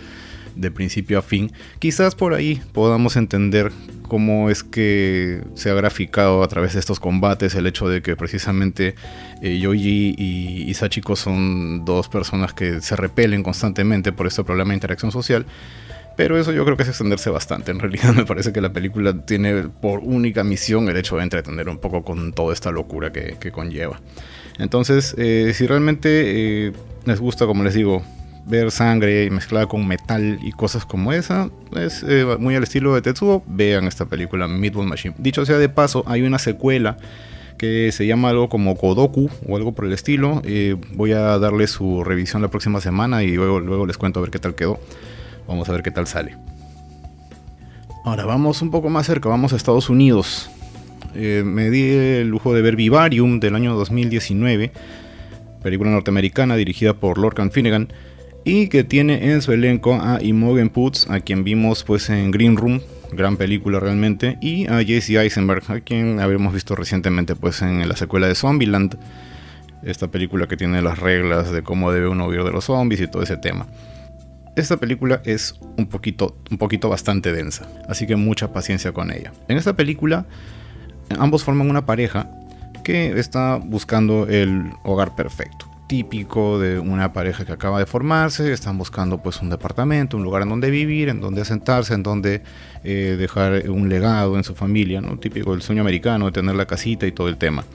de 0.56 0.72
principio 0.72 1.20
a 1.20 1.22
fin. 1.22 1.52
Quizás 1.80 2.16
por 2.16 2.34
ahí 2.34 2.62
podamos 2.74 3.16
entender 3.18 3.72
cómo 4.08 4.50
es 4.50 4.64
que 4.64 5.44
se 5.56 5.70
ha 5.70 5.74
graficado 5.74 6.44
a 6.44 6.48
través 6.48 6.74
de 6.74 6.80
estos 6.80 7.00
combates 7.00 7.56
el 7.56 7.68
hecho 7.68 7.90
de 7.90 8.02
que 8.02 8.16
precisamente 8.16 8.96
eh, 9.42 9.60
Yoji 9.60 10.16
y, 10.18 10.74
Sachiko 10.74 11.16
son 11.16 11.86
dos 11.86 12.08
personas 12.08 12.54
que 12.54 12.82
se 12.82 12.96
repelen 12.96 13.44
constantemente 13.44 14.12
por 14.12 14.28
este 14.28 14.44
problema 14.44 14.70
de 14.70 14.76
interacción 14.76 15.12
social. 15.12 15.46
Pero 16.16 16.38
eso 16.38 16.52
yo 16.52 16.64
creo 16.64 16.78
que 16.78 16.84
es 16.84 16.90
extenderse 16.90 17.30
bastante. 17.30 17.72
En 17.72 17.80
realidad 17.80 18.14
me 18.16 18.26
parece 18.26 18.54
que 18.54 18.62
la 18.62 18.72
película 18.72 19.26
tiene 19.26 19.64
por 19.64 20.00
única 20.00 20.44
misión 20.44 20.90
el 20.90 20.98
hecho 20.98 21.18
de 21.18 21.24
entretener 21.24 21.70
un 21.70 21.78
poco 21.78 22.04
con 22.04 22.34
toda 22.34 22.54
esta 22.54 22.72
locura 22.72 23.12
que, 23.12 23.52
conlleva. 23.52 24.02
Entonces, 24.58 25.16
eh, 25.18 25.52
si 25.54 25.68
realmente 25.68 26.68
eh, 26.68 26.72
les 27.06 27.20
gusta, 27.20 27.46
como 27.46 27.64
les 27.64 27.74
digo, 27.74 28.04
ver 28.48 28.72
sangre 28.72 29.30
mezclada 29.30 29.68
con 29.68 29.88
metal 29.88 30.40
y 30.42 30.52
cosas 30.52 30.86
como 30.86 31.14
esa, 31.14 31.50
es 31.76 32.04
eh, 32.08 32.26
muy 32.40 32.56
al 32.56 32.64
estilo 32.64 32.96
de 32.96 33.02
Tetsuo, 33.02 33.44
vean 33.48 33.86
esta 33.86 34.06
película 34.06 34.48
Meatball 34.48 34.88
Machine. 34.88 35.16
Dicho 35.18 35.46
sea 35.46 35.58
de 35.58 35.70
paso, 35.70 36.04
hay 36.08 36.22
una 36.22 36.40
secuela 36.40 36.98
que 37.58 37.92
se 37.92 38.06
llama 38.06 38.30
algo 38.30 38.50
como 38.50 38.76
Kodoku 38.76 39.30
o 39.48 39.56
algo 39.56 39.74
por 39.74 39.86
el 39.86 39.94
estilo. 39.94 40.42
Voy 40.94 41.14
a 41.14 41.40
darle 41.40 41.68
su 41.68 42.04
revisión 42.04 42.42
la 42.42 42.50
próxima 42.50 42.82
semana 42.82 43.24
y 43.24 43.34
luego, 43.36 43.62
luego 43.62 43.86
les 43.86 43.98
cuento 43.98 44.20
a 44.20 44.24
ver 44.24 44.32
qué 44.32 44.40
tal 44.40 44.56
quedó. 44.56 44.80
Vamos 45.48 45.70
a 45.70 45.72
ver 45.72 45.84
qué 45.84 45.92
tal 45.92 46.08
sale. 46.08 46.36
Ahora 48.04 48.26
vamos 48.26 48.62
un 48.62 48.70
poco 48.72 48.90
más 48.90 49.08
cerca, 49.08 49.30
vamos 49.30 49.54
a 49.54 49.56
Estados 49.56 49.90
Unidos. 49.90 50.50
Eh, 51.16 51.44
me 51.46 51.70
di 51.70 51.90
el 51.90 52.28
lujo 52.28 52.54
de 52.54 52.62
ver 52.62 52.76
Vivarium 52.76 53.40
del 53.40 53.56
año 53.56 53.76
2019, 53.76 54.72
película 55.64 55.90
norteamericana 55.90 56.56
dirigida 56.56 56.94
por 56.94 57.18
Lorcan 57.18 57.52
Finnegan 57.52 57.88
y 58.44 58.68
que 58.68 58.84
tiene 58.84 59.32
en 59.32 59.42
su 59.42 59.54
elenco 59.54 59.96
a 59.96 60.20
Imogen 60.22 60.70
Poots, 60.70 61.10
a 61.10 61.20
quien 61.20 61.44
vimos 61.44 61.84
pues 61.84 62.10
en 62.10 62.30
Green 62.30 62.58
Room, 62.58 62.82
gran 63.12 63.38
película 63.38 63.80
realmente, 63.80 64.38
y 64.40 64.68
a 64.68 64.84
Jesse 64.84 65.12
Eisenberg, 65.12 65.64
a 65.72 65.80
quien 65.80 66.20
habíamos 66.20 66.54
visto 66.54 66.76
recientemente 66.76 67.36
pues 67.36 67.64
en 67.64 67.88
la 67.90 67.96
secuela 67.96 68.28
de 68.28 68.36
Zombieland, 68.36 68.98
esta 69.84 70.10
película 70.10 70.48
que 70.48 70.58
tiene 70.58 70.82
las 70.82 71.00
reglas 71.00 71.52
de 71.52 71.64
cómo 71.64 71.92
debe 71.92 72.08
uno 72.08 72.28
huir 72.28 72.44
de 72.44 72.52
los 72.52 72.66
zombies 72.66 73.02
y 73.02 73.08
todo 73.08 73.24
ese 73.24 73.38
tema. 73.38 73.66
Esta 74.56 74.78
película 74.78 75.22
es 75.26 75.60
un 75.78 75.88
poquito, 75.88 76.38
un 76.50 76.58
poquito 76.58 76.90
bastante 76.90 77.34
densa, 77.34 77.68
así 77.90 78.08
que 78.08 78.16
mucha 78.16 78.54
paciencia 78.54 78.94
con 78.94 79.12
ella. 79.12 79.34
En 79.48 79.58
esta 79.58 79.76
película 79.76 80.26
ambos 81.20 81.44
forman 81.44 81.70
una 81.70 81.86
pareja 81.86 82.30
que 82.84 83.20
está 83.20 83.58
buscando 83.58 84.28
el 84.28 84.72
hogar 84.84 85.16
perfecto 85.16 85.76
típico 85.88 86.60
de 86.60 86.80
una 86.80 87.14
pareja 87.14 87.46
que 87.46 87.52
acaba 87.52 87.80
de 87.80 87.86
formarse, 87.86 88.52
están 88.52 88.78
buscando 88.78 89.22
pues 89.22 89.42
un 89.42 89.50
departamento, 89.50 90.18
un 90.18 90.24
lugar 90.24 90.42
en 90.42 90.50
donde 90.50 90.70
vivir, 90.70 91.10
en 91.10 91.22
donde 91.22 91.42
asentarse, 91.42 91.94
en 91.94 92.04
donde 92.04 92.42
eh, 92.84 93.16
dejar 93.20 93.70
un 93.70 93.88
legado 93.90 94.36
en 94.38 94.44
su 94.44 94.56
familia, 94.56 95.02
¿no? 95.02 95.18
típico 95.20 95.52
del 95.52 95.62
sueño 95.62 95.82
americano 95.82 96.26
de 96.26 96.32
tener 96.32 96.56
la 96.56 96.66
casita 96.66 97.06
y 97.06 97.12
todo 97.12 97.28
el 97.28 97.38
tema. 97.38 97.66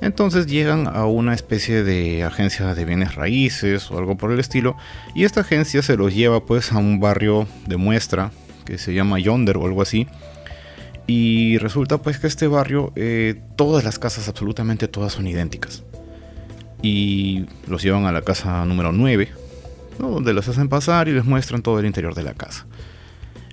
Entonces 0.00 0.46
llegan 0.46 0.86
a 0.86 1.04
una 1.04 1.34
especie 1.34 1.82
de 1.84 2.24
agencia 2.24 2.74
de 2.74 2.84
bienes 2.84 3.14
raíces 3.14 3.90
o 3.90 3.98
algo 3.98 4.16
por 4.16 4.32
el 4.32 4.40
estilo 4.40 4.76
y 5.14 5.24
esta 5.24 5.40
agencia 5.40 5.82
se 5.82 5.96
los 5.96 6.14
lleva 6.14 6.46
pues 6.46 6.72
a 6.72 6.78
un 6.78 7.00
barrio 7.00 7.46
de 7.66 7.76
muestra 7.76 8.30
que 8.64 8.78
se 8.78 8.94
llama 8.94 9.18
Yonder 9.18 9.58
o 9.58 9.66
algo 9.66 9.82
así. 9.82 10.06
Y 11.06 11.58
resulta 11.58 11.98
pues 11.98 12.18
que 12.18 12.28
este 12.28 12.46
barrio, 12.46 12.92
eh, 12.94 13.42
todas 13.56 13.84
las 13.84 13.98
casas, 13.98 14.28
absolutamente 14.28 14.86
todas 14.88 15.12
son 15.12 15.26
idénticas 15.26 15.82
y 16.82 17.46
los 17.66 17.82
llevan 17.82 18.06
a 18.06 18.12
la 18.12 18.22
casa 18.22 18.64
número 18.64 18.92
9, 18.92 19.28
donde 19.98 20.32
los 20.32 20.48
hacen 20.48 20.68
pasar 20.68 21.08
y 21.08 21.12
les 21.12 21.24
muestran 21.24 21.62
todo 21.62 21.78
el 21.78 21.86
interior 21.86 22.14
de 22.14 22.22
la 22.22 22.34
casa. 22.34 22.66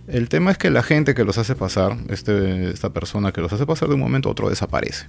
El 0.07 0.29
tema 0.29 0.51
es 0.51 0.57
que 0.57 0.69
la 0.69 0.83
gente 0.83 1.13
que 1.13 1.25
los 1.25 1.37
hace 1.37 1.55
pasar, 1.55 1.97
este, 2.09 2.69
esta 2.69 2.91
persona 2.91 3.33
que 3.33 3.41
los 3.41 3.51
hace 3.51 3.65
pasar 3.65 3.89
de 3.89 3.95
un 3.95 3.99
momento 3.99 4.29
a 4.29 4.31
otro 4.31 4.49
desaparece. 4.49 5.07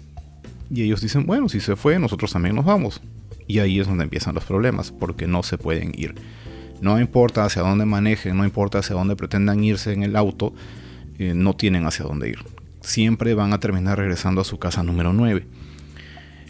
Y 0.70 0.82
ellos 0.82 1.00
dicen, 1.00 1.26
bueno, 1.26 1.48
si 1.48 1.60
se 1.60 1.76
fue, 1.76 1.98
nosotros 1.98 2.32
también 2.32 2.54
nos 2.54 2.64
vamos. 2.64 3.00
Y 3.46 3.60
ahí 3.60 3.80
es 3.80 3.86
donde 3.86 4.04
empiezan 4.04 4.34
los 4.34 4.44
problemas, 4.44 4.92
porque 4.92 5.26
no 5.26 5.42
se 5.42 5.56
pueden 5.56 5.92
ir. 5.96 6.14
No 6.80 7.00
importa 7.00 7.44
hacia 7.44 7.62
dónde 7.62 7.86
manejen, 7.86 8.36
no 8.36 8.44
importa 8.44 8.78
hacia 8.78 8.94
dónde 8.94 9.16
pretendan 9.16 9.64
irse 9.64 9.92
en 9.92 10.02
el 10.02 10.14
auto, 10.14 10.54
eh, 11.18 11.32
no 11.34 11.56
tienen 11.56 11.86
hacia 11.86 12.04
dónde 12.04 12.28
ir. 12.28 12.38
Siempre 12.80 13.34
van 13.34 13.52
a 13.52 13.60
terminar 13.60 13.98
regresando 13.98 14.40
a 14.40 14.44
su 14.44 14.58
casa 14.58 14.82
número 14.82 15.12
9. 15.12 15.46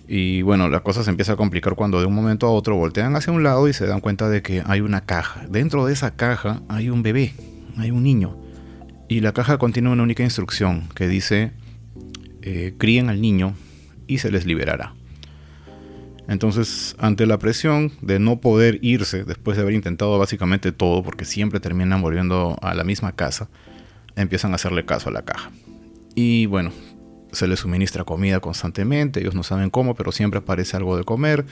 Y 0.09 0.43
bueno, 0.43 0.69
la 0.69 0.81
cosa 0.81 1.05
se 1.05 1.11
empieza 1.11 1.35
a 1.35 1.37
complicar 1.37 1.75
cuando 1.75 2.01
de 2.01 2.07
un 2.07 2.15
momento 2.15 2.47
a 2.47 2.51
otro 2.51 2.77
voltean 2.77 3.15
hacia 3.15 3.33
un 3.33 3.43
lado 3.43 3.69
y 3.69 3.73
se 3.73 3.87
dan 3.87 4.01
cuenta 4.01 4.29
de 4.29 4.43
que 4.43 4.63
hay 4.67 4.81
una 4.81 5.03
caja. 5.03 5.47
Dentro 5.49 5.87
de 5.87 5.93
esa 5.93 6.17
caja 6.17 6.63
hay 6.69 6.91
un 6.91 7.03
bebé, 7.03 7.35
hay 7.77 7.91
un 7.91 8.03
niño. 8.03 8.37
Y 9.09 9.21
la 9.21 9.33
caja 9.33 9.59
contiene 9.59 9.91
una 9.91 10.03
única 10.03 10.23
instrucción 10.23 10.89
que 10.95 11.09
dice, 11.09 11.53
eh, 12.43 12.75
críen 12.77 13.09
al 13.09 13.21
niño 13.21 13.55
y 14.09 14.19
se 14.19 14.33
les 14.33 14.45
liberará. 14.45 14.95
Entonces, 16.29 16.95
ante 16.99 17.27
la 17.27 17.39
presión 17.39 17.93
de 18.03 18.19
no 18.19 18.41
poder 18.41 18.79
irse 18.83 19.25
después 19.25 19.57
de 19.57 19.63
haber 19.63 19.75
intentado 19.75 20.19
básicamente 20.19 20.73
todo, 20.73 21.03
porque 21.03 21.25
siempre 21.25 21.61
terminan 21.61 22.03
volviendo 22.03 22.59
a 22.61 22.75
la 22.75 22.85
misma 22.85 23.13
casa, 23.13 23.49
empiezan 24.17 24.53
a 24.53 24.57
hacerle 24.57 24.85
caso 24.85 25.09
a 25.09 25.13
la 25.13 25.23
caja. 25.23 25.51
Y 26.15 26.45
bueno, 26.47 26.71
se 27.33 27.47
les 27.47 27.61
suministra 27.61 28.05
comida 28.05 28.41
constantemente, 28.41 29.21
ellos 29.21 29.35
no 29.35 29.43
saben 29.43 29.71
cómo, 29.71 29.95
pero 29.95 30.13
siempre 30.13 30.41
aparece 30.41 30.77
algo 30.77 30.97
de 30.97 31.05
comer, 31.05 31.47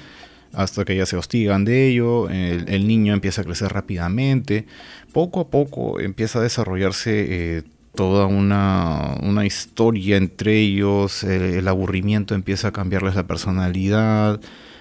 hasta 0.53 0.85
que 0.85 0.97
ya 0.97 1.07
se 1.07 1.17
hostigan 1.17 1.65
de 1.65 1.89
ello, 1.89 2.29
el, 2.29 2.87
niño 2.87 3.15
empieza 3.15 3.43
a 3.43 3.45
crecer 3.45 3.73
rápidamente, 3.73 4.67
poco 5.13 5.41
a 5.41 5.49
poco 5.49 6.01
empieza 6.01 6.39
a 6.39 6.43
desarrollarse 6.43 7.27
eh, 7.29 7.63
toda 7.97 8.27
una, 8.27 9.45
historia 9.45 10.17
entre 10.17 10.61
ellos, 10.61 11.25
el, 11.25 11.67
aburrimiento 11.67 12.35
empieza 12.35 12.69
a 12.69 12.73
cambiarles 12.73 13.17
la 13.17 13.27
personalidad, 13.27 14.41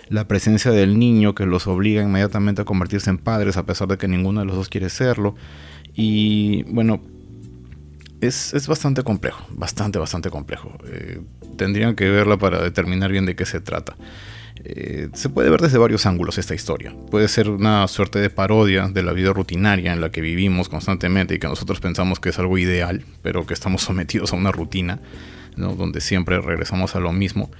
la 0.10 0.28
presencia 0.28 0.70
del 0.72 1.00
niño 1.00 1.34
que 1.34 1.48
los 1.48 1.66
obliga 1.66 2.04
inmediatamente 2.04 2.62
a 2.62 2.66
convertirse 2.66 3.10
en 3.10 3.18
padres 3.18 3.58
a 3.58 3.66
pesar 3.66 3.88
de 3.88 3.98
que 3.98 4.08
ninguno 4.08 4.42
de 4.42 4.46
los 4.46 4.56
dos 4.56 4.70
quiere 4.70 4.90
serlo. 4.90 5.36
Y 5.96 6.64
bueno, 6.64 7.02
es, 8.22 8.68
bastante 8.68 9.04
complejo, 9.04 9.46
bastante, 9.50 9.98
bastante 9.98 10.30
complejo. 10.30 10.72
Eh, 10.88 11.22
tendrían 11.58 11.96
que 11.96 12.10
verla 12.10 12.38
para 12.38 12.62
determinar 12.62 13.12
bien 13.12 13.26
de 13.26 13.36
qué 13.36 13.46
se 13.46 13.62
trata. 13.62 13.96
Eh, 14.68 15.10
se 15.14 15.30
puede 15.30 15.52
ver 15.52 15.62
desde 15.62 15.78
varios 15.78 16.08
ángulos 16.08 16.40
esta 16.40 16.56
historia. 16.56 16.92
Puede 17.12 17.28
ser 17.28 17.52
una 17.52 17.88
suerte 17.88 18.18
de 18.18 18.32
parodia 18.32 18.88
de 18.88 19.04
la 19.04 19.14
vida 19.14 19.32
rutinaria 19.32 19.94
en 19.94 20.02
la 20.02 20.12
que 20.12 20.22
vivimos 20.22 20.70
constantemente 20.70 21.36
y 21.36 21.40
que 21.40 21.48
nosotros 21.48 21.80
pensamos 21.80 22.20
que 22.20 22.30
es 22.30 22.40
algo 22.40 22.58
ideal, 22.58 23.06
pero 23.22 23.46
que 23.46 23.54
estamos 23.54 23.82
sometidos 23.84 24.34
a 24.34 24.36
una 24.36 24.52
rutina, 24.52 25.00
donde 25.56 26.02
siempre 26.02 26.42
regresamos 26.42 26.96
a 26.96 27.00
lo 27.00 27.14
mismo. 27.14 27.52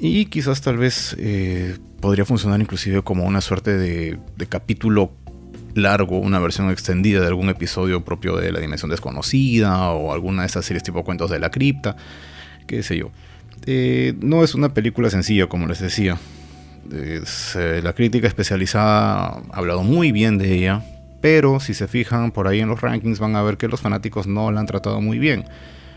Y 0.00 0.26
quizás 0.26 0.60
tal 0.60 0.76
vez 0.76 1.14
eh, 1.20 1.78
podría 2.00 2.24
funcionar 2.24 2.60
inclusive 2.60 3.02
como 3.02 3.24
una 3.24 3.40
suerte 3.40 3.76
de, 3.76 4.18
de 4.36 4.46
capítulo 4.46 5.12
largo, 5.74 6.18
una 6.18 6.40
versión 6.40 6.68
extendida 6.68 7.20
de 7.20 7.28
algún 7.28 7.48
episodio 7.48 8.04
propio 8.04 8.36
de 8.36 8.50
La 8.50 8.58
Dimensión 8.58 8.90
Desconocida 8.90 9.90
o 9.90 10.12
alguna 10.12 10.42
de 10.42 10.48
esas 10.48 10.64
series 10.64 10.82
tipo 10.82 11.04
Cuentos 11.04 11.30
de 11.30 11.38
la 11.38 11.52
Cripta, 11.52 11.96
qué 12.66 12.82
sé 12.82 12.98
yo. 12.98 13.12
Eh, 13.66 14.14
no 14.20 14.42
es 14.42 14.56
una 14.56 14.74
película 14.74 15.10
sencilla, 15.10 15.46
como 15.46 15.68
les 15.68 15.78
decía. 15.78 16.18
Eh, 16.92 17.80
la 17.82 17.92
crítica 17.92 18.26
especializada 18.26 19.26
ha 19.28 19.42
hablado 19.52 19.82
muy 19.82 20.12
bien 20.12 20.38
de 20.38 20.54
ella, 20.54 20.82
pero 21.20 21.60
si 21.60 21.74
se 21.74 21.88
fijan 21.88 22.32
por 22.32 22.48
ahí 22.48 22.60
en 22.60 22.68
los 22.68 22.80
rankings 22.80 23.18
van 23.18 23.36
a 23.36 23.42
ver 23.42 23.56
que 23.56 23.68
los 23.68 23.80
fanáticos 23.80 24.26
no 24.26 24.50
la 24.50 24.60
han 24.60 24.66
tratado 24.66 25.00
muy 25.00 25.18
bien. 25.18 25.44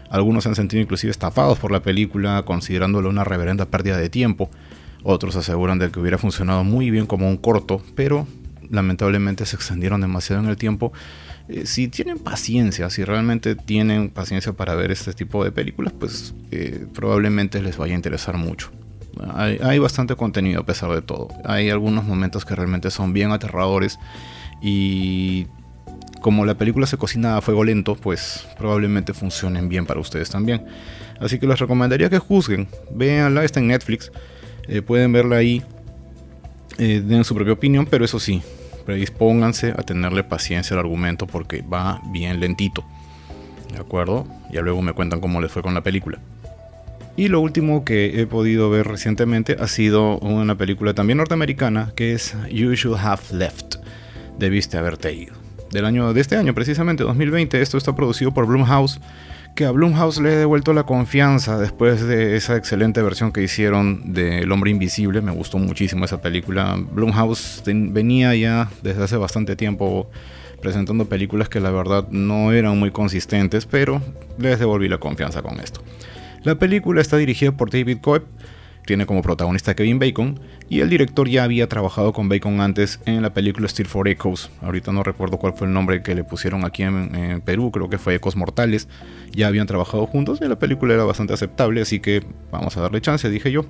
Algunos 0.10 0.44
se 0.44 0.50
han 0.50 0.56
sentido 0.56 0.82
inclusive 0.82 1.12
estafados 1.12 1.58
por 1.58 1.72
la 1.72 1.82
película, 1.82 2.44
considerándolo 2.44 3.10
una 3.10 3.24
reverenda 3.24 3.66
pérdida 3.66 3.98
de 3.98 4.10
tiempo. 4.10 4.50
Otros 5.04 5.36
aseguran 5.36 5.80
de 5.80 5.90
que 5.90 6.00
hubiera 6.00 6.18
funcionado 6.18 6.64
muy 6.64 6.92
bien 6.92 7.08
como 7.08 7.28
un 7.28 7.38
corto, 7.38 7.82
pero 7.96 8.28
lamentablemente 8.70 9.46
se 9.46 9.56
extendieron 9.56 10.02
demasiado 10.02 10.44
en 10.44 10.50
el 10.50 10.58
tiempo. 10.58 10.94
Eh, 11.50 11.66
si 11.66 11.88
tienen 11.88 12.20
paciencia, 12.20 12.90
si 12.90 13.04
realmente 13.04 13.56
tienen 13.56 14.10
paciencia 14.10 14.54
para 14.54 14.76
ver 14.76 14.92
este 14.92 15.14
tipo 15.14 15.44
de 15.44 15.52
películas, 15.52 15.94
pues 16.00 16.34
eh, 16.52 16.86
probablemente 16.94 17.62
les 17.62 17.78
vaya 17.78 17.94
a 17.94 17.96
interesar 17.96 18.38
mucho. 18.38 18.72
Hay, 19.34 19.80
bastante 19.80 20.16
contenido 20.16 20.62
a 20.62 20.66
pesar 20.66 20.92
de 20.92 21.02
todo. 21.02 21.28
Hay 21.46 21.70
algunos 21.70 22.04
momentos 22.04 22.46
que 22.46 22.56
realmente 22.56 22.90
son 22.90 23.14
bien 23.14 23.32
aterradores 23.32 24.00
y 24.62 25.48
como 26.22 26.46
la 26.46 26.56
película 26.56 26.88
se 26.88 26.98
cocina 26.98 27.38
a 27.38 27.42
fuego 27.42 27.64
lento, 27.64 27.96
pues 27.96 28.48
probablemente 28.58 29.14
funcionen 29.14 29.70
bien 29.70 29.86
para 29.86 30.00
ustedes 30.00 30.30
también. 30.30 30.66
Así 31.20 31.38
que 31.38 31.48
les 31.48 31.60
recomendaría 31.60 32.10
que 32.10 32.18
juzguen. 32.18 32.68
Véanla, 32.92 33.44
está 33.44 33.60
en 33.60 33.68
Netflix. 33.68 34.12
Eh, 34.68 34.82
pueden 34.82 35.12
verla 35.12 35.38
ahí. 35.38 35.62
den 36.78 37.24
su 37.24 37.36
propia 37.36 37.54
opinión, 37.54 37.86
pero 37.86 38.04
eso 38.04 38.20
sí, 38.20 38.42
predispónganse 38.86 39.72
a 39.72 39.84
tenerle 39.84 40.24
paciencia 40.24 40.74
al 40.74 40.80
argumento 40.80 41.28
porque 41.28 41.62
va 41.62 42.02
bien 42.12 42.40
lentito. 42.40 42.84
¿De 43.72 43.80
acuerdo? 43.80 44.28
Ya 44.52 44.62
luego 44.62 44.82
me 44.82 44.94
cuentan 44.94 45.20
cómo 45.20 45.42
les 45.42 45.52
fue 45.52 45.62
con 45.62 45.74
la 45.74 45.82
película. 45.82 46.20
Y 47.16 47.28
lo 47.28 47.42
último 47.42 47.86
que 47.86 48.20
he 48.20 48.26
podido 48.26 48.72
ver 48.72 48.88
recientemente 48.88 49.56
ha 49.60 49.68
sido 49.68 50.18
una 50.20 50.56
película 50.56 50.96
también 50.96 51.18
norteamericana 51.18 51.92
que 51.96 52.14
es 52.14 52.36
You 52.50 52.74
Should 52.74 53.00
Have 53.00 53.22
Left, 53.32 53.76
Debiste 54.40 54.78
haberte 54.78 55.14
ido. 55.14 55.36
Del 55.72 55.86
año, 55.86 56.14
de 56.14 56.22
este 56.22 56.38
año 56.38 56.56
precisamente, 56.56 57.04
2020, 57.04 57.62
esto 57.62 57.78
está 57.78 57.96
producido 57.96 58.34
por 58.34 58.48
Blumhouse, 58.48 59.00
que 59.56 59.66
a 59.66 59.72
Blumhouse 59.72 60.20
le 60.20 60.34
he 60.34 60.38
devuelto 60.38 60.74
la 60.74 60.84
confianza 60.84 61.60
después 61.60 62.02
de 62.02 62.36
esa 62.36 62.56
excelente 62.56 63.02
versión 63.04 63.32
que 63.32 63.44
hicieron 63.44 64.14
de 64.14 64.40
El 64.40 64.52
Hombre 64.52 64.72
Invisible, 64.72 65.22
me 65.22 65.32
gustó 65.32 65.60
muchísimo 65.60 66.06
esa 66.06 66.20
película. 66.20 66.80
Blumhouse 66.80 67.62
venía 67.66 68.34
ya 68.34 68.72
desde 68.82 69.04
hace 69.04 69.18
bastante 69.18 69.56
tiempo 69.56 70.10
presentando 70.62 71.06
películas 71.06 71.50
que 71.50 71.60
la 71.60 71.70
verdad 71.70 72.08
no 72.10 72.52
eran 72.52 72.80
muy 72.80 72.90
consistentes, 72.90 73.68
pero 73.68 74.02
les 74.40 74.58
devolví 74.58 74.88
la 74.88 74.98
confianza 74.98 75.44
con 75.44 75.60
esto. 75.60 75.82
La 76.44 76.56
película 76.56 77.00
está 77.00 77.16
dirigida 77.16 77.54
por 77.54 77.70
David 77.70 78.00
Coeb, 78.02 78.26
tiene 78.86 79.06
como 79.06 79.22
protagonista 79.22 79.76
Kevin 79.76 79.98
Bacon 79.98 80.42
y 80.68 80.82
el 80.82 80.90
director 80.90 81.30
ya 81.30 81.46
había 81.46 81.70
trabajado 81.70 82.12
con 82.12 82.28
Bacon 82.28 82.60
antes 82.60 83.00
en 83.06 83.22
la 83.22 83.34
película 83.34 83.68
Steel 83.70 83.88
for 83.88 84.10
Echoes. 84.10 84.52
Ahorita 84.62 84.92
no 84.92 85.04
recuerdo 85.04 85.38
cuál 85.38 85.54
fue 85.54 85.68
el 85.68 85.74
nombre 85.74 86.04
que 86.04 86.16
le 86.16 86.26
pusieron 86.26 86.66
aquí 86.66 86.84
en, 86.84 87.42
Perú, 87.46 87.72
creo 87.72 87.90
que 87.90 87.98
fue 87.98 88.16
Ecos 88.16 88.36
Mortales. 88.36 88.90
Ya 89.32 89.48
habían 89.48 89.68
trabajado 89.68 90.06
juntos 90.06 90.40
y 90.42 90.48
la 90.50 90.60
película 90.60 90.94
era 90.94 91.06
bastante 91.06 91.34
aceptable, 91.34 91.82
así 91.82 92.02
que 92.02 92.26
vamos 92.52 92.76
a 92.76 92.82
darle 92.82 93.00
chance, 93.00 93.30
dije 93.30 93.50
yo. 93.50 93.66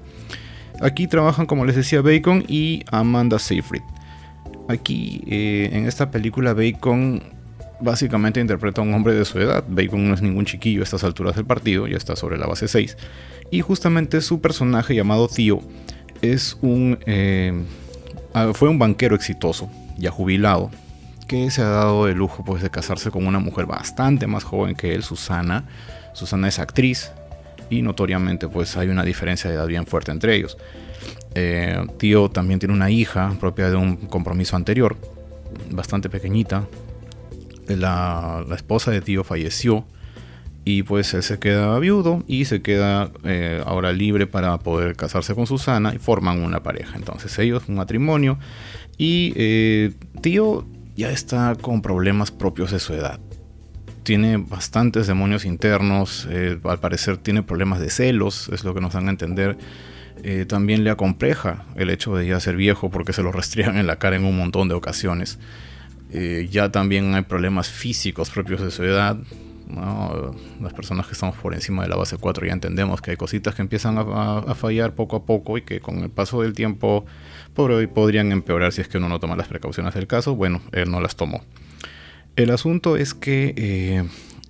Aquí 0.81 1.05
trabajan, 1.05 1.45
como 1.45 1.65
les 1.65 1.75
decía, 1.75 2.01
Bacon 2.01 2.43
y 2.47 2.83
Amanda 2.91 3.37
Seyfried. 3.37 3.83
Aquí 4.67 5.23
eh, 5.27 5.69
en 5.73 5.85
esta 5.85 6.09
película 6.09 6.55
Bacon 6.55 7.21
básicamente 7.79 8.39
interpreta 8.39 8.81
a 8.81 8.83
un 8.83 8.93
hombre 8.93 9.13
de 9.13 9.25
su 9.25 9.39
edad. 9.39 9.63
Bacon 9.67 10.07
no 10.07 10.13
es 10.13 10.21
ningún 10.21 10.45
chiquillo 10.45 10.81
a 10.81 10.83
estas 10.83 11.03
alturas 11.03 11.35
del 11.35 11.45
partido, 11.45 11.87
ya 11.87 11.97
está 11.97 12.15
sobre 12.15 12.37
la 12.37 12.47
base 12.47 12.67
6. 12.67 12.97
Y 13.51 13.61
justamente 13.61 14.21
su 14.21 14.41
personaje 14.41 14.95
llamado 14.95 15.27
Tío 15.27 15.61
es 16.21 16.57
un, 16.61 16.97
eh, 17.05 17.53
fue 18.53 18.69
un 18.69 18.79
banquero 18.79 19.15
exitoso, 19.15 19.69
ya 19.97 20.11
jubilado, 20.11 20.71
que 21.27 21.51
se 21.51 21.61
ha 21.61 21.69
dado 21.69 22.07
el 22.07 22.17
lujo 22.17 22.43
pues, 22.43 22.61
de 22.63 22.69
casarse 22.69 23.11
con 23.11 23.27
una 23.27 23.39
mujer 23.39 23.65
bastante 23.65 24.27
más 24.27 24.43
joven 24.43 24.75
que 24.75 24.93
él, 24.93 25.03
Susana. 25.03 25.65
Susana 26.13 26.47
es 26.47 26.59
actriz 26.59 27.11
y 27.69 27.81
notoriamente 27.81 28.47
pues 28.47 28.77
hay 28.77 28.89
una 28.89 29.03
diferencia 29.03 29.49
de 29.49 29.55
edad 29.55 29.67
bien 29.67 29.85
fuerte 29.85 30.11
entre 30.11 30.35
ellos. 30.35 30.57
Eh, 31.35 31.85
tío 31.97 32.29
también 32.29 32.59
tiene 32.59 32.73
una 32.73 32.91
hija 32.91 33.35
propia 33.39 33.69
de 33.69 33.75
un 33.75 33.95
compromiso 33.95 34.55
anterior, 34.55 34.95
bastante 35.71 36.09
pequeñita, 36.09 36.65
la, 37.67 38.45
esposa 38.55 38.91
de 38.91 39.01
tío 39.01 39.23
falleció 39.23 39.85
y 40.65 40.83
pues 40.83 41.13
él 41.13 41.23
se 41.23 41.39
queda 41.39 41.77
viudo 41.79 42.23
y 42.27 42.45
se 42.45 42.61
queda 42.61 43.11
eh, 43.23 43.61
ahora 43.65 43.91
libre 43.91 44.27
para 44.27 44.57
poder 44.59 44.95
casarse 44.95 45.35
con 45.35 45.45
Susana 45.45 45.93
y 45.93 45.97
forman 45.97 46.41
una 46.41 46.63
pareja. 46.63 46.95
Entonces 46.95 47.37
ellos, 47.39 47.63
un 47.67 47.75
matrimonio 47.75 48.37
y 48.97 49.33
eh, 49.35 49.91
tío 50.21 50.65
ya 50.95 51.11
está 51.11 51.55
con 51.59 51.81
problemas 51.81 52.31
propios 52.31 52.71
de 52.71 52.79
su 52.79 52.93
edad. 52.93 53.19
Tiene 54.03 54.37
bastantes 54.37 55.07
demonios 55.07 55.45
internos, 55.45 56.27
eh, 56.29 56.59
al 56.63 56.79
parecer 56.79 57.17
tiene 57.17 57.41
problemas 57.41 57.79
de 57.79 57.89
celos, 57.89 58.49
es 58.53 58.63
lo 58.63 58.73
que 58.73 58.81
nos 58.81 58.93
dan 58.93 59.07
a 59.07 59.11
entender. 59.11 59.57
también 60.47 60.85
le 60.85 60.89
acompleja 60.89 61.65
el 61.75 61.89
hecho 61.89 62.15
de 62.15 62.27
ya 62.27 62.39
ser 62.39 62.55
viejo 62.55 62.89
porque 62.89 63.11
se 63.11 63.23
lo 63.23 63.31
restringen 63.39 63.77
en 63.77 63.87
la 63.87 63.97
cara 63.97 64.15
en 64.15 64.23
un 64.23 64.37
montón 64.37 64.69
de 64.69 64.75
ocasiones. 64.75 65.39
Eh, 66.13 66.47
ya 66.51 66.71
también 66.71 67.15
hay 67.15 67.23
problemas 67.23 67.69
físicos 67.69 68.29
propios 68.29 68.61
de 68.61 68.69
su 68.69 68.83
edad. 68.83 69.17
Las 70.61 70.73
personas 70.73 71.07
que 71.07 71.13
estamos 71.13 71.35
por 71.37 71.55
encima 71.55 71.81
de 71.81 71.89
la 71.89 71.95
base 71.95 72.17
4 72.17 72.45
ya 72.45 72.53
entendemos 72.53 73.01
que 73.01 73.11
hay 73.11 73.17
cositas 73.17 73.55
que 73.55 73.63
empiezan 73.63 73.97
a, 73.97 74.53
fallar 74.53 74.93
poco 74.93 75.15
a 75.15 75.25
poco 75.25 75.57
y 75.57 75.63
que 75.63 75.79
con 75.79 75.99
el 75.99 76.11
paso 76.11 76.43
del 76.43 76.53
tiempo 76.53 77.05
podrían 77.55 78.31
empeorar 78.31 78.71
si 78.71 78.81
es 78.81 78.87
que 78.87 78.99
uno 78.99 79.09
no 79.09 79.19
toma 79.19 79.35
las 79.35 79.47
precauciones 79.47 79.95
del 79.95 80.05
caso. 80.05 80.35
Bueno, 80.35 80.61
él 80.71 80.91
no 80.91 81.01
las 81.01 81.15
tomó. 81.15 81.43
El 82.35 82.51
asunto 82.51 82.95
es 82.95 83.15
que 83.15 83.55
eh, 83.57 84.03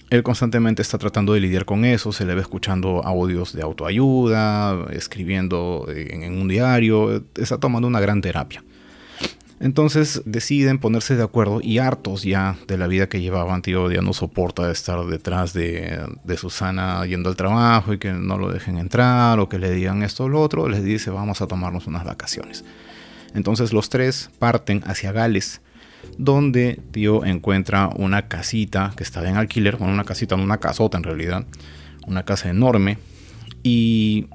él 0.09 0.23
constantemente 0.23 0.81
está 0.81 0.97
tratando 0.97 1.33
de 1.33 1.39
lidiar 1.39 1.63
con 1.63 1.85
eso, 1.85 2.11
se 2.11 2.25
le 2.25 2.35
ve 2.35 2.41
escuchando 2.41 3.05
audios 3.05 3.53
de 3.53 3.61
autoayuda, 3.61 4.87
escribiendo 4.91 5.87
en 5.95 6.33
un 6.33 6.49
diario, 6.49 7.23
está 7.35 7.57
tomando 7.59 7.87
una 7.87 8.01
gran 8.01 8.19
terapia. 8.19 8.61
Entonces 9.59 10.21
deciden 10.25 10.79
ponerse 10.79 11.15
de 11.15 11.23
acuerdo 11.23 11.59
y 11.61 11.77
hartos 11.77 12.23
ya 12.23 12.57
de 12.67 12.77
la 12.77 12.87
vida 12.87 13.07
que 13.07 13.21
llevaban, 13.21 13.61
tío 13.61 13.89
ya 13.91 14.01
no 14.01 14.13
soporta 14.13 14.69
estar 14.71 15.05
detrás 15.05 15.53
de, 15.53 15.99
Susana 16.37 17.05
yendo 17.05 17.29
al 17.29 17.35
trabajo 17.35 17.93
y 17.93 17.99
que 17.99 18.11
no 18.11 18.37
lo 18.37 18.51
dejen 18.51 18.77
entrar 18.77 19.39
o 19.39 19.47
que 19.47 19.59
le 19.59 19.71
digan 19.71 20.03
esto 20.03 20.25
o 20.25 20.29
lo 20.29 20.41
otro, 20.41 20.67
les 20.67 20.83
dice 20.83 21.11
vamos 21.11 21.41
a 21.41 21.47
tomarnos 21.47 21.87
unas 21.87 22.03
vacaciones. 22.03 22.65
Entonces 23.33 23.71
los 23.71 23.89
tres 23.89 24.29
parten 24.39 24.83
hacia 24.85 25.11
Gales, 25.11 25.61
donde 26.17 26.81
tío 26.91 27.23
encuentra 27.23 27.89
una 27.95 28.27
casita 28.27 28.93
que 28.97 29.03
estaba 29.03 29.29
en 29.29 29.37
alquiler, 29.37 29.77
bueno, 29.77 29.93
una 29.93 30.03
casita, 30.03 30.35
una 30.35 30.57
casota 30.57 30.97
en 30.97 31.03
realidad, 31.03 31.45
una 32.05 32.23
casa 32.23 32.49
enorme 32.49 32.97
y 33.63 34.27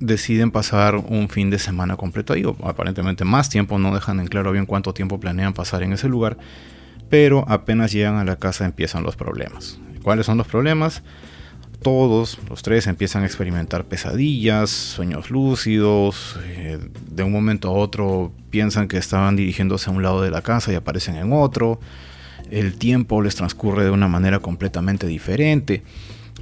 deciden 0.00 0.50
pasar 0.50 0.96
un 0.96 1.28
fin 1.28 1.50
de 1.50 1.58
semana 1.58 1.96
completo 1.96 2.32
ahí, 2.32 2.44
o 2.44 2.56
aparentemente 2.64 3.24
más 3.24 3.48
tiempo, 3.48 3.78
no 3.78 3.94
dejan 3.94 4.20
en 4.20 4.26
claro 4.26 4.52
bien 4.52 4.66
cuánto 4.66 4.94
tiempo 4.94 5.20
planean 5.20 5.54
pasar 5.54 5.82
en 5.82 5.92
ese 5.92 6.08
lugar, 6.08 6.36
pero 7.08 7.44
apenas 7.48 7.92
llegan 7.92 8.16
a 8.16 8.24
la 8.24 8.36
casa 8.36 8.64
empiezan 8.64 9.02
los 9.02 9.16
problemas. 9.16 9.78
¿Cuáles 10.02 10.26
son 10.26 10.38
los 10.38 10.46
problemas? 10.46 11.02
Todos, 11.82 12.38
los 12.48 12.62
tres, 12.62 12.86
empiezan 12.86 13.22
a 13.22 13.26
experimentar 13.26 13.84
pesadillas, 13.84 14.70
sueños 14.70 15.30
lúcidos, 15.30 16.38
eh, 16.44 16.78
de 17.10 17.22
un 17.22 17.32
momento 17.32 17.68
a 17.68 17.72
otro 17.72 18.32
piensan 18.50 18.88
que 18.88 18.96
estaban 18.96 19.36
dirigiéndose 19.36 19.90
a 19.90 19.92
un 19.92 20.02
lado 20.02 20.22
de 20.22 20.30
la 20.30 20.42
casa 20.42 20.72
y 20.72 20.76
aparecen 20.76 21.16
en 21.16 21.32
otro, 21.32 21.80
el 22.50 22.78
tiempo 22.78 23.22
les 23.22 23.34
transcurre 23.34 23.84
de 23.84 23.90
una 23.90 24.08
manera 24.08 24.38
completamente 24.38 25.06
diferente, 25.06 25.82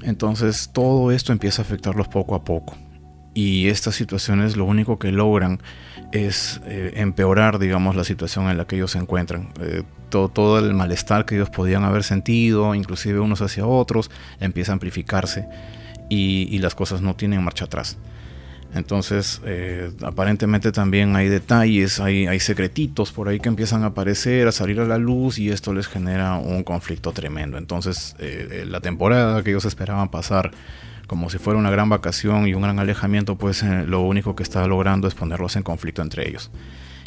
entonces 0.02 0.70
todo 0.72 1.10
esto 1.10 1.32
empieza 1.32 1.62
a 1.62 1.64
afectarlos 1.64 2.08
poco 2.08 2.34
a 2.34 2.44
poco 2.44 2.76
y 3.34 3.68
estas 3.68 3.94
situaciones 3.94 4.56
lo 4.56 4.64
único 4.64 4.98
que 4.98 5.10
logran 5.10 5.60
es 6.12 6.60
eh, 6.66 6.92
empeorar, 6.96 7.58
digamos, 7.58 7.96
la 7.96 8.04
situación 8.04 8.48
en 8.50 8.58
la 8.58 8.66
que 8.66 8.76
ellos 8.76 8.90
se 8.90 8.98
encuentran. 8.98 9.52
Eh, 9.60 9.82
todo, 10.10 10.28
todo, 10.28 10.58
el 10.58 10.74
malestar 10.74 11.24
que 11.24 11.36
ellos 11.36 11.48
podían 11.48 11.84
haber 11.84 12.04
sentido, 12.04 12.74
inclusive 12.74 13.18
unos 13.20 13.40
hacia 13.40 13.66
otros, 13.66 14.10
empieza 14.40 14.72
a 14.72 14.74
amplificarse 14.74 15.48
y, 16.10 16.58
las 16.58 16.74
cosas 16.74 17.00
no 17.00 17.16
tienen 17.16 17.42
marcha 17.42 17.64
atrás. 17.64 17.96
Entonces, 18.74 19.40
eh, 19.44 19.90
aparentemente 20.02 20.72
también 20.72 21.16
hay 21.16 21.28
detalles, 21.28 22.00
hay, 22.00 22.26
hay 22.26 22.40
secretitos 22.40 23.12
por 23.12 23.28
ahí 23.28 23.40
que 23.40 23.48
empiezan 23.48 23.82
a 23.82 23.86
aparecer, 23.86 24.48
a 24.48 24.52
salir 24.52 24.80
a 24.80 24.84
la 24.84 24.98
luz 24.98 25.38
y 25.38 25.50
esto 25.50 25.72
les 25.72 25.88
genera 25.88 26.36
un 26.36 26.62
conflicto 26.62 27.12
tremendo. 27.12 27.56
Entonces, 27.56 28.16
la 28.66 28.80
temporada 28.80 29.42
que 29.42 29.50
ellos 29.50 29.66
esperaban 29.66 30.10
pasar 30.10 30.52
como 31.12 31.28
si 31.28 31.36
fuera 31.36 31.58
una 31.58 31.70
gran 31.70 31.90
vacación 31.90 32.48
y 32.48 32.54
un 32.54 32.62
gran 32.62 32.78
alejamiento, 32.78 33.36
pues 33.36 33.62
eh, 33.62 33.84
lo 33.86 34.00
único 34.00 34.34
que 34.34 34.42
está 34.42 34.66
logrando 34.66 35.06
es 35.06 35.12
ponerlos 35.12 35.56
en 35.56 35.62
conflicto 35.62 36.00
entre 36.00 36.26
ellos. 36.26 36.50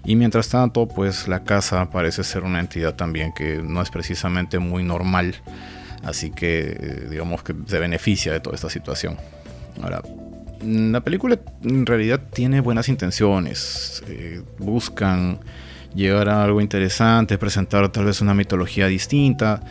Y 0.05 0.15
mientras 0.15 0.47
tanto, 0.47 0.87
pues 0.87 1.27
la 1.27 1.43
casa 1.43 1.89
parece 1.89 2.23
ser 2.23 2.43
una 2.43 2.59
entidad 2.59 2.93
también 2.93 3.33
que 3.33 3.63
no 3.63 3.81
es 3.81 3.89
precisamente 3.89 4.59
muy 4.59 4.83
normal, 4.83 5.33
así 6.03 6.29
que 6.29 6.77
eh, 6.79 7.07
digamos 7.09 7.41
que 7.41 7.55
se 7.65 7.79
beneficia 7.79 8.31
de 8.31 8.39
toda 8.41 8.55
esta 8.55 8.69
situación. 8.69 9.17
Ahora, 9.81 10.03
la 10.61 11.01
película 11.01 11.39
en 11.63 11.87
realidad 11.87 12.21
tiene 12.31 12.61
buenas 12.61 12.89
intenciones, 12.89 14.03
eh, 14.07 14.43
buscan 14.59 15.39
llegar 15.95 16.29
a 16.29 16.43
algo 16.43 16.61
interesante, 16.61 17.39
presentar 17.39 17.91
tal 17.91 18.05
vez 18.05 18.21
una 18.21 18.35
mitología 18.35 18.85
distinta, 18.85 19.63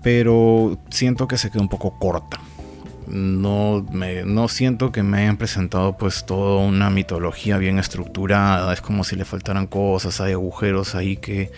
pero 0.00 0.78
siento 0.90 1.26
que 1.26 1.36
se 1.36 1.50
queda 1.50 1.62
un 1.62 1.68
poco 1.68 1.98
corta 1.98 2.38
no, 3.06 3.86
me, 3.92 4.24
no 4.24 4.48
siento 4.48 4.92
que 4.92 5.02
me 5.02 5.18
hayan 5.18 5.36
presentado 5.36 5.96
pues 5.96 6.24
toda 6.24 6.64
una 6.64 6.90
mitología 6.90 7.58
bien 7.58 7.78
estructurada, 7.78 8.72
es 8.72 8.80
como 8.80 9.04
si 9.04 9.16
le 9.16 9.24
faltaran 9.24 9.66
cosas, 9.66 10.20
hay 10.20 10.32
agujeros 10.32 10.94
ahí 10.94 11.16
que, 11.16 11.52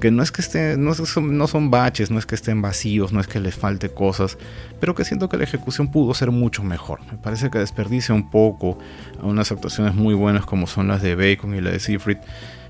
que 0.00 0.10
no 0.10 0.22
es 0.22 0.32
que 0.32 0.40
estén, 0.40 0.84
no 0.84 0.94
son, 0.94 1.36
no 1.36 1.46
son 1.46 1.70
baches, 1.70 2.10
no 2.10 2.18
es 2.18 2.26
que 2.26 2.34
estén 2.34 2.62
vacíos, 2.62 3.12
no 3.12 3.20
es 3.20 3.26
que 3.26 3.40
les 3.40 3.54
falte 3.54 3.90
cosas, 3.90 4.38
pero 4.80 4.94
que 4.94 5.04
siento 5.04 5.28
que 5.28 5.36
la 5.36 5.44
ejecución 5.44 5.90
pudo 5.90 6.14
ser 6.14 6.30
mucho 6.30 6.62
mejor. 6.62 7.00
Me 7.10 7.18
parece 7.18 7.50
que 7.50 7.58
desperdicia 7.58 8.14
un 8.14 8.30
poco 8.30 8.78
a 9.20 9.26
unas 9.26 9.50
actuaciones 9.52 9.94
muy 9.94 10.14
buenas 10.14 10.46
como 10.46 10.66
son 10.66 10.88
las 10.88 11.02
de 11.02 11.14
Bacon 11.14 11.54
y 11.54 11.60
la 11.60 11.70
de 11.70 11.80
Siegfried. 11.80 12.18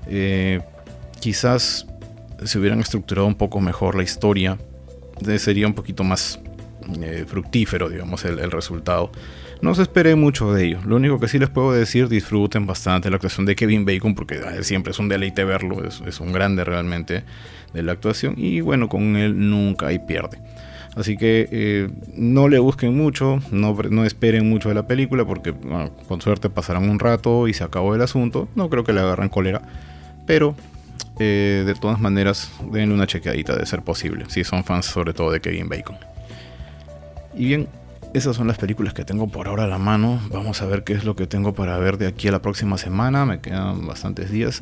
Eh, 0.07 0.61
quizás 1.19 1.85
si 2.45 2.57
hubieran 2.57 2.79
estructurado 2.79 3.27
un 3.27 3.35
poco 3.35 3.59
mejor 3.59 3.95
la 3.95 4.03
historia, 4.03 4.57
sería 5.37 5.67
un 5.67 5.73
poquito 5.73 6.03
más 6.03 6.39
eh, 7.01 7.25
fructífero, 7.27 7.89
digamos, 7.89 8.25
el, 8.25 8.51
resultado. 8.51 9.11
No 9.61 9.75
se 9.75 9.81
espere 9.81 10.15
mucho 10.15 10.53
de 10.53 10.65
ello. 10.65 10.79
Lo 10.85 10.95
único 10.95 11.19
que 11.19 11.27
sí 11.27 11.37
les 11.39 11.49
puedo 11.49 11.73
decir, 11.73 12.07
disfruten 12.07 12.65
bastante 12.65 13.09
la 13.09 13.17
actuación 13.17 13.45
de 13.45 13.55
Kevin 13.55 13.85
Bacon, 13.85 14.15
porque 14.15 14.39
siempre 14.63 14.91
es 14.91 14.99
un 14.99 15.09
deleite 15.09 15.43
verlo, 15.43 15.83
es, 15.85 16.19
un 16.19 16.31
grande 16.31 16.63
realmente 16.63 17.23
de 17.73 17.83
la 17.83 17.91
actuación. 17.91 18.35
Y 18.37 18.61
bueno, 18.61 18.87
con 18.87 19.17
él 19.17 19.49
nunca 19.49 19.87
hay 19.87 19.99
pierde. 19.99 20.39
Así 20.95 21.17
que 21.17 21.47
eh, 21.51 21.89
no 22.15 22.47
le 22.47 22.59
busquen 22.59 22.95
mucho, 22.97 23.39
no, 23.51 24.05
esperen 24.05 24.49
mucho 24.49 24.69
de 24.69 24.75
la 24.75 24.87
película 24.87 25.23
porque 25.25 25.53
con 26.07 26.21
suerte 26.21 26.49
pasarán 26.49 26.89
un 26.89 26.99
rato 26.99 27.47
y 27.47 27.53
se 27.53 27.63
acabó 27.63 27.95
el 27.95 28.01
asunto. 28.01 28.47
No 28.55 28.69
creo 28.69 28.83
que 28.83 28.93
le 28.93 29.01
agarren 29.01 29.29
cólera, 29.29 29.61
pero 30.25 30.55
eh, 31.19 31.63
de 31.65 31.75
todas 31.75 31.99
maneras 31.99 32.49
denle 32.71 32.95
una 32.95 33.05
chequeadita 33.05 33.55
de 33.55 33.65
ser 33.65 33.81
posible, 33.81 34.25
si 34.29 34.45
son 34.45 34.63
fans 34.63 34.85
sobre 34.85 35.13
todo 35.13 35.31
de 35.31 35.41
Kevin 35.41 35.67
Bacon. 35.67 35.97
Y 37.39 37.45
bien, 37.45 37.69
esas 38.13 38.35
son 38.35 38.47
las 38.47 38.57
películas 38.57 38.93
que 38.93 39.05
tengo 39.05 39.29
por 39.29 39.47
ahora 39.47 39.63
a 39.63 39.67
la 39.67 39.77
mano. 39.77 40.19
Vamos 40.29 40.61
a 40.61 40.65
ver 40.65 40.83
qué 40.83 40.91
es 40.91 41.05
lo 41.05 41.15
que 41.15 41.25
tengo 41.25 41.53
para 41.55 41.77
ver 41.77 41.97
de 41.97 42.05
aquí 42.05 42.27
a 42.27 42.33
la 42.33 42.41
próxima 42.41 42.77
semana. 42.77 43.25
Me 43.25 43.39
quedan 43.39 43.87
bastantes 43.87 44.29
días. 44.29 44.61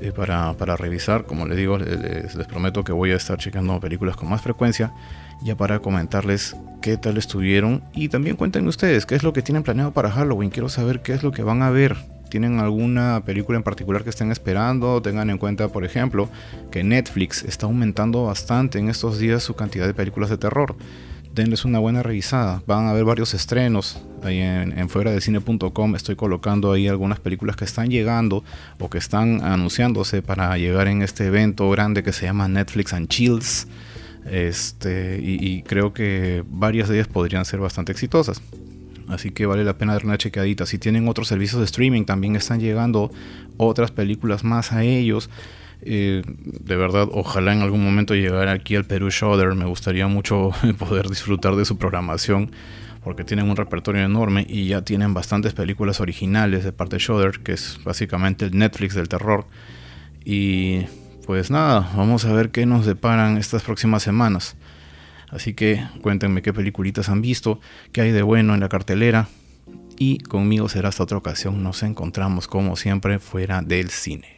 Eh, 0.00 0.10
para, 0.10 0.76
revisar. 0.76 1.26
Como 1.26 1.46
les 1.46 1.56
digo, 1.56 1.78
les, 1.78 2.34
prometo 2.48 2.82
que 2.82 2.90
voy 2.90 3.12
a 3.12 3.16
estar 3.16 3.38
checando 3.38 3.78
películas 3.78 4.16
con 4.16 4.28
más 4.28 4.42
frecuencia, 4.42 4.92
ya 5.42 5.56
para 5.56 5.78
comentarles 5.78 6.56
qué 6.82 6.96
tal 6.96 7.18
estuvieron. 7.18 7.84
Y 7.94 8.08
también 8.08 8.34
cuéntenme 8.34 8.68
ustedes 8.68 9.06
qué 9.06 9.14
es 9.14 9.22
lo 9.22 9.32
que 9.32 9.42
tienen 9.42 9.62
planeado 9.62 9.92
para 9.92 10.10
Halloween. 10.10 10.50
Quiero 10.50 10.68
saber 10.68 11.02
qué 11.02 11.12
es 11.12 11.22
lo 11.22 11.30
que 11.30 11.44
van 11.44 11.62
a 11.62 11.70
ver. 11.70 11.96
¿Tienen 12.30 12.58
alguna 12.58 13.22
película 13.24 13.58
en 13.58 13.62
particular 13.62 14.02
que 14.02 14.10
estén 14.10 14.32
esperando? 14.32 15.00
Tengan 15.02 15.30
en 15.30 15.38
cuenta, 15.38 15.68
por 15.68 15.84
ejemplo, 15.84 16.28
que 16.72 16.82
Netflix 16.82 17.44
está 17.44 17.66
aumentando 17.66 18.24
bastante 18.24 18.80
en 18.80 18.88
estos 18.88 19.18
días 19.20 19.44
su 19.44 19.54
cantidad 19.54 19.86
de 19.86 19.94
películas 19.94 20.30
de 20.30 20.36
terror 20.36 20.76
denles 21.38 21.64
una 21.64 21.78
buena 21.78 22.02
revisada. 22.02 22.62
Van 22.66 22.86
a 22.86 22.90
haber 22.90 23.04
varios 23.04 23.32
estrenos 23.32 24.02
ahí 24.22 24.40
en, 24.40 24.88
cine.com. 25.20 25.94
Estoy 25.94 26.16
colocando 26.16 26.72
ahí 26.72 26.88
algunas 26.88 27.20
películas 27.20 27.56
que 27.56 27.64
están 27.64 27.88
llegando 27.88 28.44
o 28.78 28.90
que 28.90 28.98
están 28.98 29.42
anunciándose 29.44 30.20
para 30.20 30.58
llegar 30.58 30.88
en 30.88 31.00
este 31.00 31.26
evento 31.26 31.70
grande 31.70 32.02
que 32.02 32.12
se 32.12 32.26
llama 32.26 32.48
Netflix 32.48 32.92
and 32.92 33.08
Chills. 33.08 33.68
Este, 34.30 35.18
y, 35.22 35.62
creo 35.62 35.94
que 35.94 36.44
varias 36.50 36.88
de 36.88 36.96
ellas 36.96 37.08
podrían 37.08 37.44
ser 37.44 37.60
bastante 37.60 37.92
exitosas. 37.92 38.42
Así 39.08 39.30
que 39.30 39.46
vale 39.46 39.64
la 39.64 39.78
pena 39.78 39.94
dar 39.94 40.04
una 40.04 40.18
chequeadita. 40.18 40.66
Si 40.66 40.78
tienen 40.78 41.08
otros 41.08 41.28
servicios 41.28 41.60
de 41.60 41.64
streaming, 41.64 42.04
también 42.04 42.36
están 42.36 42.60
llegando 42.60 43.10
otras 43.56 43.90
películas 43.90 44.44
más 44.44 44.72
a 44.72 44.82
ellos. 44.82 45.30
De 45.80 46.76
verdad, 46.76 47.08
ojalá 47.12 47.52
en 47.52 47.62
algún 47.62 47.84
momento 47.84 48.14
llegara 48.14 48.52
aquí 48.52 48.76
al 48.76 48.84
Perú 48.84 49.10
Shudder. 49.10 49.54
Me 49.54 49.64
gustaría 49.64 50.06
mucho 50.08 50.50
poder 50.78 51.08
disfrutar 51.08 51.56
de 51.56 51.64
su 51.64 51.78
programación 51.78 52.50
porque 53.02 53.24
tienen 53.24 53.48
un 53.48 53.56
repertorio 53.56 54.04
enorme 54.04 54.44
y 54.48 54.66
ya 54.68 54.82
tienen 54.82 55.14
bastantes 55.14 55.54
películas 55.54 56.00
originales 56.00 56.64
de 56.64 56.72
parte 56.72 56.96
de 56.96 57.00
Shudder, 57.02 57.40
que 57.40 57.52
es 57.52 57.78
básicamente 57.84 58.44
el 58.44 58.58
Netflix 58.58 58.94
del 58.94 59.08
terror. 59.08 59.46
Y 60.24 60.82
pues 61.24 61.50
nada, 61.50 61.90
vamos 61.96 62.24
a 62.24 62.32
ver 62.32 62.50
qué 62.50 62.66
nos 62.66 62.84
deparan 62.84 63.38
estas 63.38 63.62
próximas 63.62 64.02
semanas. 64.02 64.56
Así 65.30 65.54
que 65.54 65.86
cuéntenme 66.02 66.42
qué 66.42 66.52
peliculitas 66.52 67.08
han 67.08 67.22
visto, 67.22 67.60
qué 67.92 68.00
hay 68.02 68.12
de 68.12 68.22
bueno 68.22 68.54
en 68.54 68.60
la 68.60 68.68
cartelera. 68.68 69.28
Y 69.98 70.18
conmigo 70.18 70.68
será 70.68 70.90
hasta 70.90 71.02
otra 71.02 71.18
ocasión. 71.18 71.62
Nos 71.62 71.82
encontramos 71.82 72.46
como 72.46 72.76
siempre 72.76 73.18
fuera 73.18 73.62
del 73.62 73.90
cine. 73.90 74.37